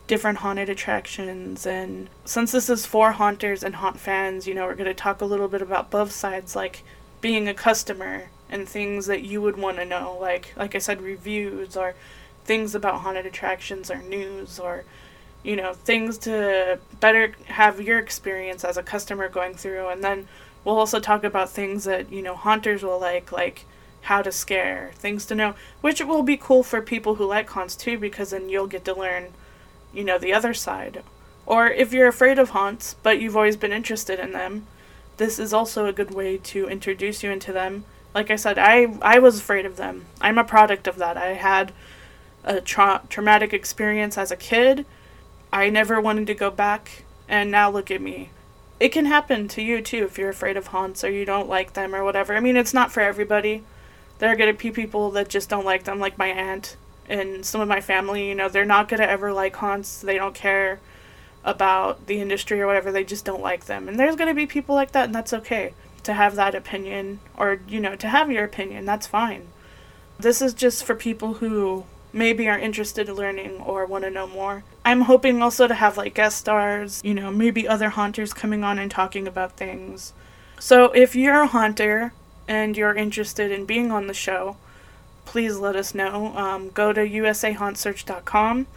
different 0.07 0.39
haunted 0.39 0.67
attractions. 0.69 1.65
And 1.65 2.09
since 2.25 2.51
this 2.51 2.69
is 2.69 2.85
for 2.85 3.13
haunters 3.13 3.63
and 3.63 3.75
haunt 3.75 3.99
fans 3.99 4.45
you 4.45 4.53
know 4.53 4.65
we're 4.65 4.75
going 4.75 4.85
to 4.85 4.93
talk 4.93 5.21
a 5.21 5.25
little 5.25 5.47
bit 5.47 5.61
about 5.61 5.89
both 5.89 6.11
sides 6.11 6.55
like 6.55 6.83
being 7.21 7.47
a 7.47 7.53
customer 7.53 8.29
and 8.49 8.67
things 8.67 9.05
that 9.08 9.23
you 9.23 9.41
would 9.41 9.58
want 9.58 9.77
to 9.77 9.86
know 9.86 10.17
like 10.19 10.53
like 10.55 10.75
i 10.75 10.77
said 10.77 11.01
reviews 11.01 11.75
or 11.75 11.95
things 12.43 12.75
about 12.75 13.01
haunted 13.01 13.25
attractions 13.25 13.89
or 13.89 14.01
news 14.03 14.60
or 14.60 14.84
you 15.43 15.55
know 15.55 15.73
things 15.73 16.17
to 16.17 16.79
better 16.99 17.34
have 17.47 17.81
your 17.81 17.99
experience 17.99 18.63
as 18.63 18.77
a 18.77 18.84
customer 18.84 19.27
going 19.27 19.53
through 19.53 19.88
and 19.88 20.03
then 20.03 20.27
we'll 20.63 20.77
also 20.77 20.99
talk 20.99 21.23
about 21.23 21.49
things 21.49 21.84
that 21.84 22.12
you 22.12 22.21
know 22.21 22.36
haunters 22.36 22.84
will 22.84 22.99
like 22.99 23.31
like 23.31 23.65
how 24.05 24.21
to 24.21 24.31
scare, 24.31 24.91
things 24.93 25.25
to 25.25 25.34
know, 25.34 25.55
which 25.81 25.99
will 25.99 26.21
be 26.21 26.38
cool 26.38 26.62
for 26.62 26.79
people 26.79 27.15
who 27.15 27.25
like 27.25 27.49
haunts 27.49 27.75
too, 27.75 27.97
because 27.97 28.29
then 28.29 28.49
you'll 28.49 28.67
get 28.67 28.86
to 28.86 28.93
learn, 28.93 29.34
you 29.93 30.03
know, 30.03 30.19
the 30.19 30.31
other 30.31 30.53
side. 30.53 31.03
Or 31.47 31.67
if 31.67 31.91
you're 31.91 32.08
afraid 32.08 32.38
of 32.38 32.51
haunts, 32.51 32.95
but 33.01 33.19
you've 33.19 33.36
always 33.36 33.58
been 33.58 33.71
interested 33.71 34.19
in 34.19 34.31
them, 34.31 34.67
this 35.17 35.39
is 35.39 35.53
also 35.53 35.86
a 35.86 35.93
good 35.93 36.13
way 36.13 36.38
to 36.38 36.67
introduce 36.67 37.23
you 37.23 37.31
into 37.31 37.51
them. 37.51 37.86
Like 38.15 38.32
I 38.32 38.36
said, 38.38 38.58
I 38.58 38.97
I 39.01 39.19
was 39.19 39.39
afraid 39.39 39.65
of 39.67 39.78
them. 39.78 40.06
I'm 40.21 40.39
a 40.39 40.43
product 40.43 40.88
of 40.88 40.95
that. 40.97 41.17
I 41.17 41.34
had 41.34 41.71
a 42.43 42.62
tra- 42.62 43.04
traumatic 43.10 43.54
experience 43.54 44.17
as 44.17 44.32
a 44.32 44.38
kid. 44.38 44.86
I 45.54 45.69
never 45.69 46.01
wanted 46.01 46.25
to 46.28 46.34
go 46.34 46.49
back, 46.49 47.04
and 47.30 47.51
now 47.51 47.69
look 47.69 47.91
at 47.91 48.01
me. 48.01 48.30
It 48.80 48.89
can 48.89 49.06
happen 49.06 49.47
to 49.49 49.62
you 49.62 49.82
too 49.82 50.06
if 50.06 50.17
you're 50.17 50.30
afraid 50.30 50.58
of 50.58 50.67
haunts 50.67 51.04
or 51.04 51.12
you 51.12 51.25
don't 51.25 51.47
like 51.47 51.73
them 51.73 51.93
or 51.93 52.04
whatever. 52.04 52.36
I 52.36 52.39
mean, 52.39 52.58
it's 52.58 52.73
not 52.73 52.91
for 52.91 53.01
everybody 53.01 53.63
there 54.19 54.32
are 54.32 54.36
going 54.36 54.54
to 54.54 54.58
be 54.58 54.71
people 54.71 55.12
that 55.12 55.30
just 55.30 55.49
don't 55.49 55.65
like 55.65 55.84
them, 55.84 55.99
like 55.99 56.17
my 56.17 56.28
aunt 56.28 56.78
and 57.08 57.45
some 57.45 57.62
of 57.62 57.67
my 57.67 57.82
family. 57.82 58.30
You 58.30 58.36
know, 58.36 58.49
they're 58.49 58.65
not 58.65 58.88
going 58.88 59.01
to 59.01 59.10
ever 59.10 59.34
like 59.34 59.56
haunts. 59.56 59.99
They 59.99 60.17
don't 60.17 60.34
care 60.34 60.80
about 61.43 62.08
the 62.08 62.21
industry 62.21 62.62
or 62.62 62.67
whatever. 62.67 62.91
They 62.91 63.04
just 63.04 63.25
don't 63.25 63.41
like 63.41 63.65
them. 63.65 63.88
And 63.88 63.99
there's 63.99 64.15
going 64.15 64.30
to 64.30 64.34
be 64.34 64.45
people 64.45 64.73
like 64.73 64.91
that, 64.93 65.06
and 65.06 65.15
that's 65.15 65.34
okay 65.34 65.73
to 66.05 66.13
have 66.13 66.35
that 66.35 66.55
opinion 66.55 67.19
or, 67.37 67.59
you 67.67 67.79
know, 67.79 67.95
to 67.95 68.07
have 68.07 68.31
your 68.31 68.43
opinion. 68.43 68.85
That's 68.85 69.07
fine. 69.07 69.47
This 70.17 70.41
is 70.41 70.53
just 70.53 70.83
for 70.83 70.95
people 70.95 71.35
who 71.35 71.85
maybe 72.13 72.47
are 72.47 72.57
interested 72.57 73.09
in 73.09 73.15
learning 73.15 73.59
or 73.59 73.85
want 73.85 74.05
to 74.05 74.09
know 74.09 74.25
more. 74.25 74.63
I'm 74.85 75.01
hoping 75.01 75.41
also 75.41 75.67
to 75.67 75.73
have 75.73 75.97
like 75.97 76.13
guest 76.13 76.37
stars, 76.37 77.01
you 77.03 77.13
know, 77.13 77.29
maybe 77.29 77.67
other 77.67 77.89
haunters 77.89 78.33
coming 78.33 78.63
on 78.63 78.79
and 78.79 78.89
talking 78.89 79.27
about 79.27 79.57
things. 79.57 80.13
So 80.59 80.91
if 80.91 81.15
you're 81.15 81.41
a 81.41 81.47
haunter 81.47 82.13
and 82.47 82.77
you're 82.77 82.95
interested 82.95 83.51
in 83.51 83.65
being 83.65 83.91
on 83.91 84.07
the 84.07 84.13
show, 84.13 84.55
please 85.25 85.57
let 85.57 85.75
us 85.75 85.93
know. 85.93 86.35
Um, 86.37 86.69
go 86.69 86.93
to 86.93 87.01
usahauntsearch.com. 87.01 88.67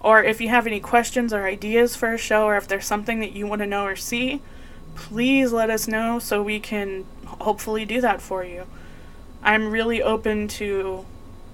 Or 0.00 0.22
if 0.22 0.40
you 0.40 0.48
have 0.48 0.66
any 0.66 0.80
questions 0.80 1.32
or 1.32 1.44
ideas 1.44 1.96
for 1.96 2.12
a 2.12 2.18
show, 2.18 2.44
or 2.44 2.56
if 2.56 2.68
there's 2.68 2.86
something 2.86 3.20
that 3.20 3.32
you 3.32 3.46
want 3.46 3.60
to 3.60 3.66
know 3.66 3.84
or 3.84 3.96
see, 3.96 4.42
please 4.94 5.52
let 5.52 5.70
us 5.70 5.88
know 5.88 6.18
so 6.18 6.42
we 6.42 6.60
can 6.60 7.04
hopefully 7.26 7.84
do 7.84 8.00
that 8.00 8.20
for 8.20 8.44
you. 8.44 8.66
I'm 9.42 9.70
really 9.70 10.02
open 10.02 10.48
to 10.48 11.04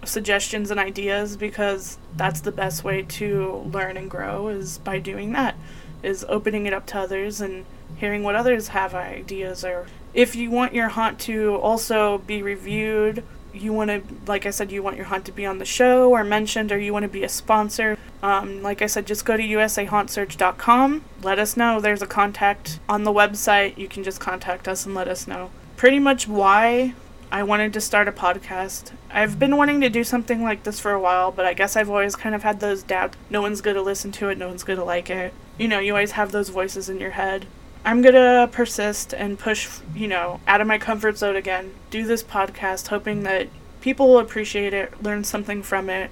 suggestions 0.04 0.70
and 0.70 0.78
ideas 0.78 1.36
because 1.36 1.98
that's 2.16 2.40
the 2.40 2.52
best 2.52 2.84
way 2.84 3.02
to 3.02 3.68
learn 3.72 3.96
and 3.96 4.10
grow 4.10 4.48
is 4.48 4.78
by 4.78 4.98
doing 4.98 5.32
that 5.32 5.56
is 6.02 6.24
opening 6.28 6.66
it 6.66 6.72
up 6.72 6.86
to 6.86 6.98
others 6.98 7.40
and 7.40 7.64
hearing 7.96 8.22
what 8.22 8.36
others 8.36 8.68
have 8.68 8.94
ideas 8.94 9.64
or 9.64 9.86
if 10.14 10.36
you 10.36 10.50
want 10.50 10.72
your 10.72 10.88
haunt 10.88 11.18
to 11.18 11.56
also 11.56 12.18
be 12.18 12.42
reviewed 12.42 13.24
you 13.60 13.72
want 13.72 13.90
to 13.90 14.02
like 14.26 14.46
i 14.46 14.50
said 14.50 14.70
you 14.72 14.82
want 14.82 14.96
your 14.96 15.06
haunt 15.06 15.24
to 15.24 15.32
be 15.32 15.44
on 15.44 15.58
the 15.58 15.64
show 15.64 16.10
or 16.10 16.24
mentioned 16.24 16.70
or 16.72 16.78
you 16.78 16.92
want 16.92 17.02
to 17.02 17.08
be 17.08 17.24
a 17.24 17.28
sponsor 17.28 17.96
um, 18.22 18.62
like 18.62 18.82
i 18.82 18.86
said 18.86 19.06
just 19.06 19.24
go 19.24 19.36
to 19.36 19.42
usahauntsearch.com 19.42 21.02
let 21.22 21.38
us 21.38 21.56
know. 21.56 21.80
There's 21.80 22.02
a 22.02 22.06
contact 22.06 22.78
on 22.88 23.04
the 23.04 23.12
website. 23.12 23.76
You 23.76 23.88
can 23.88 24.04
just 24.04 24.20
contact 24.20 24.68
us 24.68 24.86
and 24.86 24.94
let 24.94 25.08
us 25.08 25.26
know. 25.26 25.50
Pretty 25.76 25.98
much 25.98 26.28
why 26.28 26.94
i 27.30 27.42
wanted 27.42 27.72
to 27.74 27.80
start 27.80 28.08
a 28.08 28.12
podcast. 28.12 28.92
I've 29.10 29.38
been 29.38 29.56
wanting 29.56 29.80
to 29.82 29.90
do 29.90 30.02
something 30.02 30.42
like 30.42 30.62
this 30.62 30.80
for 30.80 30.92
a 30.92 31.00
while 31.00 31.30
but 31.30 31.44
i 31.44 31.52
guess 31.52 31.76
i've 31.76 31.90
always 31.90 32.16
kind 32.16 32.34
of 32.34 32.42
had 32.42 32.60
those 32.60 32.82
doubts. 32.82 33.16
No 33.30 33.42
one's 33.42 33.60
going 33.60 33.76
to 33.76 33.82
listen 33.82 34.12
to 34.12 34.28
it. 34.28 34.38
No 34.38 34.48
one's 34.48 34.64
going 34.64 34.78
to 34.78 34.84
like 34.84 35.10
it. 35.10 35.34
You 35.58 35.68
know 35.68 35.78
you 35.78 35.92
always 35.92 36.12
have 36.12 36.32
those 36.32 36.48
voices 36.48 36.88
in 36.88 37.00
your 37.00 37.10
head 37.10 37.46
I'm 37.84 38.02
gonna 38.02 38.48
persist 38.50 39.14
and 39.14 39.38
push, 39.38 39.68
you 39.94 40.08
know, 40.08 40.40
out 40.46 40.60
of 40.60 40.66
my 40.66 40.78
comfort 40.78 41.16
zone 41.18 41.36
again. 41.36 41.74
Do 41.90 42.04
this 42.06 42.22
podcast, 42.22 42.88
hoping 42.88 43.22
that 43.22 43.48
people 43.80 44.08
will 44.08 44.18
appreciate 44.18 44.74
it, 44.74 45.02
learn 45.02 45.24
something 45.24 45.62
from 45.62 45.88
it, 45.88 46.10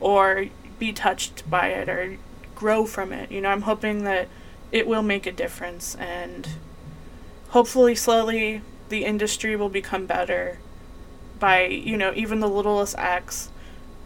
or 0.00 0.46
be 0.78 0.92
touched 0.92 1.48
by 1.48 1.68
it, 1.68 1.88
or 1.88 2.16
grow 2.54 2.86
from 2.86 3.12
it. 3.12 3.30
You 3.30 3.40
know, 3.40 3.50
I'm 3.50 3.62
hoping 3.62 4.04
that 4.04 4.28
it 4.72 4.86
will 4.86 5.02
make 5.02 5.26
a 5.26 5.32
difference, 5.32 5.94
and 5.96 6.48
hopefully, 7.50 7.94
slowly, 7.94 8.62
the 8.88 9.04
industry 9.04 9.54
will 9.54 9.68
become 9.68 10.06
better 10.06 10.58
by, 11.38 11.66
you 11.66 11.96
know, 11.96 12.12
even 12.14 12.40
the 12.40 12.48
littlest 12.48 12.96
acts. 12.98 13.50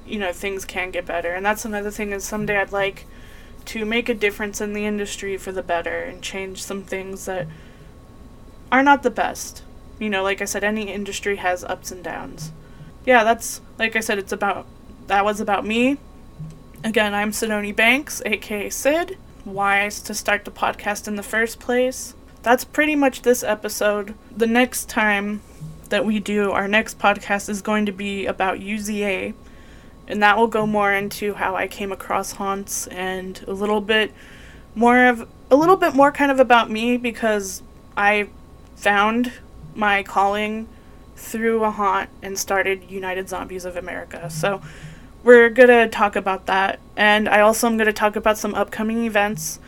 You 0.07 0.19
know, 0.19 0.33
things 0.33 0.65
can 0.65 0.91
get 0.91 1.07
better, 1.07 1.33
and 1.33 1.45
that's 1.45 1.65
another 1.65 1.91
thing. 1.91 2.13
Is 2.13 2.25
someday 2.25 2.59
I'd 2.59 2.73
like 2.73 3.07
to 3.67 3.85
make 3.85 4.09
a 4.09 4.15
difference 4.15 4.61
in 4.61 4.73
the 4.73 4.87
industry 4.87 5.37
for 5.37 5.53
the 5.53 5.63
better 5.63 6.03
and 6.03 6.23
change 6.23 6.63
some 6.63 6.83
things 6.83 7.27
that 7.27 7.47
are 8.73 8.83
not 8.83 9.03
the 9.03 9.11
best. 9.11 9.63
You 9.99 10.11
know, 10.11 10.23
like 10.23 10.43
I 10.43 10.45
said, 10.45 10.65
any 10.65 10.93
industry 10.93 11.37
has 11.37 11.65
ups 11.65 11.91
and 11.91 12.03
downs. 12.03 12.53
Yeah, 13.05 13.25
that's, 13.25 13.61
like 13.79 13.97
I 13.97 14.01
said, 14.01 14.19
it's 14.19 14.33
about, 14.33 14.67
that 15.07 15.25
was 15.25 15.41
about 15.41 15.67
me. 15.67 15.99
Again, 16.85 17.15
I'm 17.15 17.33
Sydoney 17.33 17.73
Banks, 17.73 18.23
aka 18.25 18.71
Syd. 18.71 19.17
Why 19.45 19.89
to 19.89 20.15
start 20.15 20.45
the 20.45 20.51
podcast 20.51 21.09
in 21.09 21.17
the 21.17 21.23
first 21.23 21.61
place? 21.61 22.15
That's 22.43 22.65
pretty 22.65 22.95
much 22.95 23.23
this 23.23 23.43
episode. 23.43 24.15
The 24.37 24.47
next 24.47 24.89
time 24.89 25.41
that 25.89 26.05
we 26.05 26.21
do 26.21 26.51
our 26.51 26.69
next 26.69 26.99
podcast 26.99 27.49
is 27.49 27.63
going 27.63 27.87
to 27.87 27.93
be 27.93 28.27
about 28.27 28.59
UZA, 28.59 29.35
and 30.09 30.23
that 30.23 30.37
will 30.37 30.47
go 30.47 30.67
more 30.67 30.93
into 30.93 31.35
how 31.35 31.57
I 31.57 31.67
came 31.67 31.93
across 31.93 32.33
haunts 32.33 32.87
and 32.89 33.43
a 33.47 33.53
little 33.53 33.81
bit 33.81 34.13
more 34.75 35.07
of 35.07 35.29
a 35.51 35.57
little 35.57 35.77
bit 35.77 35.95
more 35.95 36.13
kind 36.13 36.31
of 36.31 36.41
about 36.41 36.71
me 36.71 36.97
because 36.97 37.63
I 37.97 38.29
found 38.77 39.33
my 39.75 40.03
calling 40.03 40.69
through 41.17 41.65
a 41.65 41.71
haunt 41.71 42.11
and 42.23 42.39
started 42.39 42.91
United 42.91 43.29
Zombies 43.29 43.65
of 43.65 43.77
America. 43.77 44.29
So 44.29 44.61
we're 45.23 45.49
gonna 45.49 45.89
talk 45.89 46.15
about 46.15 46.47
that, 46.47 46.79
and 46.97 47.29
I 47.29 47.41
also 47.41 47.67
am 47.67 47.77
gonna 47.77 47.93
talk 47.93 48.17
about 48.17 48.39
some 48.39 48.55
upcoming 48.55 49.05
events. 49.05 49.59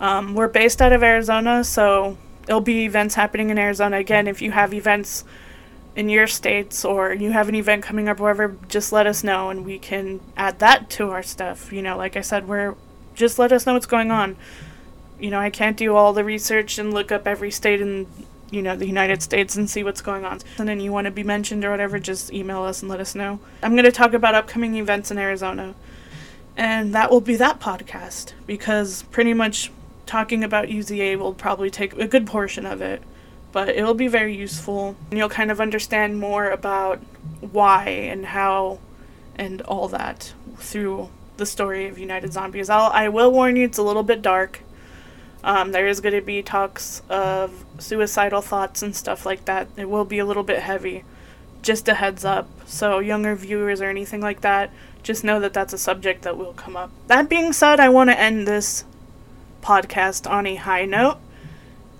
Um, 0.00 0.34
we're 0.34 0.48
based 0.48 0.80
out 0.80 0.92
of 0.92 1.02
Arizona, 1.02 1.64
so 1.64 2.16
it'll 2.46 2.60
be 2.60 2.84
events 2.84 3.14
happening 3.14 3.50
in 3.50 3.58
Arizona. 3.58 3.98
Again, 3.98 4.26
if 4.26 4.40
you 4.40 4.52
have 4.52 4.72
events 4.72 5.24
in 5.96 6.08
your 6.08 6.26
states 6.26 6.84
or 6.84 7.12
you 7.12 7.30
have 7.30 7.48
an 7.48 7.54
event 7.54 7.82
coming 7.82 8.08
up 8.08 8.18
wherever 8.18 8.56
just 8.68 8.92
let 8.92 9.06
us 9.06 9.22
know 9.22 9.50
and 9.50 9.64
we 9.64 9.78
can 9.78 10.20
add 10.36 10.58
that 10.58 10.90
to 10.90 11.10
our 11.10 11.22
stuff. 11.22 11.72
You 11.72 11.82
know 11.82 11.96
like 11.96 12.16
i 12.16 12.20
said 12.20 12.48
we're 12.48 12.74
just 13.14 13.38
let 13.38 13.52
us 13.52 13.66
know 13.66 13.74
what's 13.74 13.86
going 13.86 14.10
on. 14.10 14.36
You 15.20 15.30
know 15.30 15.38
i 15.38 15.50
can't 15.50 15.76
do 15.76 15.94
all 15.94 16.12
the 16.12 16.24
research 16.24 16.78
and 16.78 16.92
look 16.92 17.12
up 17.12 17.26
every 17.26 17.50
state 17.50 17.80
in 17.80 18.06
you 18.50 18.62
know 18.62 18.76
the 18.76 18.86
united 18.86 19.22
states 19.22 19.56
and 19.56 19.70
see 19.70 19.84
what's 19.84 20.00
going 20.00 20.24
on. 20.24 20.40
And 20.58 20.68
then 20.68 20.80
you 20.80 20.92
want 20.92 21.06
to 21.06 21.10
be 21.10 21.22
mentioned 21.22 21.64
or 21.64 21.70
whatever 21.70 21.98
just 21.98 22.32
email 22.32 22.62
us 22.62 22.82
and 22.82 22.90
let 22.90 23.00
us 23.00 23.14
know. 23.14 23.38
I'm 23.62 23.72
going 23.72 23.84
to 23.84 23.92
talk 23.92 24.14
about 24.14 24.34
upcoming 24.34 24.74
events 24.76 25.10
in 25.10 25.18
arizona. 25.18 25.74
And 26.56 26.94
that 26.94 27.10
will 27.10 27.20
be 27.20 27.34
that 27.36 27.58
podcast 27.58 28.32
because 28.46 29.02
pretty 29.04 29.34
much 29.34 29.72
talking 30.06 30.44
about 30.44 30.68
uza 30.68 31.16
will 31.18 31.34
probably 31.34 31.70
take 31.70 31.94
a 31.94 32.06
good 32.06 32.26
portion 32.26 32.66
of 32.66 32.80
it 32.80 33.02
but 33.54 33.68
it 33.68 33.84
will 33.84 33.94
be 33.94 34.08
very 34.08 34.36
useful. 34.36 34.96
And 35.08 35.18
you'll 35.18 35.28
kind 35.28 35.52
of 35.52 35.60
understand 35.60 36.18
more 36.18 36.50
about 36.50 36.98
why 37.40 37.88
and 37.88 38.26
how 38.26 38.80
and 39.36 39.62
all 39.62 39.86
that 39.88 40.34
through 40.56 41.08
the 41.36 41.46
story 41.46 41.86
of 41.86 41.96
United 41.96 42.32
Zombies. 42.32 42.68
I'll, 42.68 42.90
I 42.92 43.08
will 43.08 43.30
warn 43.30 43.54
you, 43.54 43.64
it's 43.64 43.78
a 43.78 43.82
little 43.82 44.02
bit 44.02 44.22
dark. 44.22 44.60
Um, 45.44 45.70
there 45.70 45.86
is 45.86 46.00
going 46.00 46.16
to 46.16 46.20
be 46.20 46.42
talks 46.42 47.02
of 47.08 47.64
suicidal 47.78 48.40
thoughts 48.40 48.82
and 48.82 48.94
stuff 48.94 49.24
like 49.24 49.44
that. 49.44 49.68
It 49.76 49.88
will 49.88 50.04
be 50.04 50.18
a 50.18 50.26
little 50.26 50.42
bit 50.42 50.58
heavy. 50.58 51.04
Just 51.62 51.88
a 51.88 51.94
heads 51.94 52.24
up. 52.24 52.48
So, 52.66 52.98
younger 52.98 53.36
viewers 53.36 53.80
or 53.80 53.88
anything 53.88 54.20
like 54.20 54.40
that, 54.40 54.70
just 55.04 55.22
know 55.22 55.38
that 55.38 55.52
that's 55.52 55.72
a 55.72 55.78
subject 55.78 56.22
that 56.22 56.36
will 56.36 56.54
come 56.54 56.76
up. 56.76 56.90
That 57.06 57.28
being 57.28 57.52
said, 57.52 57.78
I 57.78 57.88
want 57.88 58.10
to 58.10 58.18
end 58.18 58.48
this 58.48 58.84
podcast 59.62 60.28
on 60.28 60.44
a 60.46 60.56
high 60.56 60.86
note. 60.86 61.18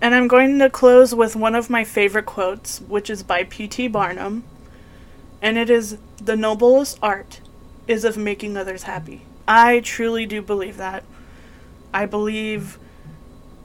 And 0.01 0.13
I'm 0.13 0.27
going 0.27 0.59
to 0.59 0.69
close 0.69 1.15
with 1.15 1.35
one 1.35 1.55
of 1.55 1.69
my 1.69 1.83
favorite 1.83 2.25
quotes, 2.25 2.81
which 2.81 3.09
is 3.09 3.23
by 3.23 3.43
P.T. 3.43 3.87
Barnum. 3.87 4.43
And 5.41 5.57
it 5.57 5.69
is 5.69 5.97
The 6.21 6.35
noblest 6.35 6.99
art 7.01 7.41
is 7.87 8.03
of 8.03 8.17
making 8.17 8.57
others 8.57 8.83
happy. 8.83 9.21
I 9.47 9.79
truly 9.79 10.25
do 10.25 10.41
believe 10.41 10.77
that. 10.77 11.03
I 11.93 12.05
believe 12.05 12.79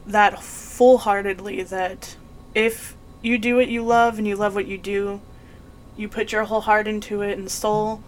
that 0.06 0.42
full 0.42 0.98
heartedly 0.98 1.62
that 1.64 2.16
if 2.54 2.96
you 3.22 3.38
do 3.38 3.56
what 3.56 3.68
you 3.68 3.82
love 3.82 4.18
and 4.18 4.26
you 4.26 4.36
love 4.36 4.54
what 4.54 4.66
you 4.66 4.78
do, 4.78 5.20
you 5.96 6.08
put 6.08 6.32
your 6.32 6.44
whole 6.44 6.62
heart 6.62 6.86
into 6.86 7.22
it 7.22 7.38
and 7.38 7.50
soul. 7.50 8.02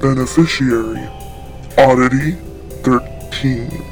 Beneficiary 0.00 1.06
Oddity 1.78 2.32
13. 2.82 3.91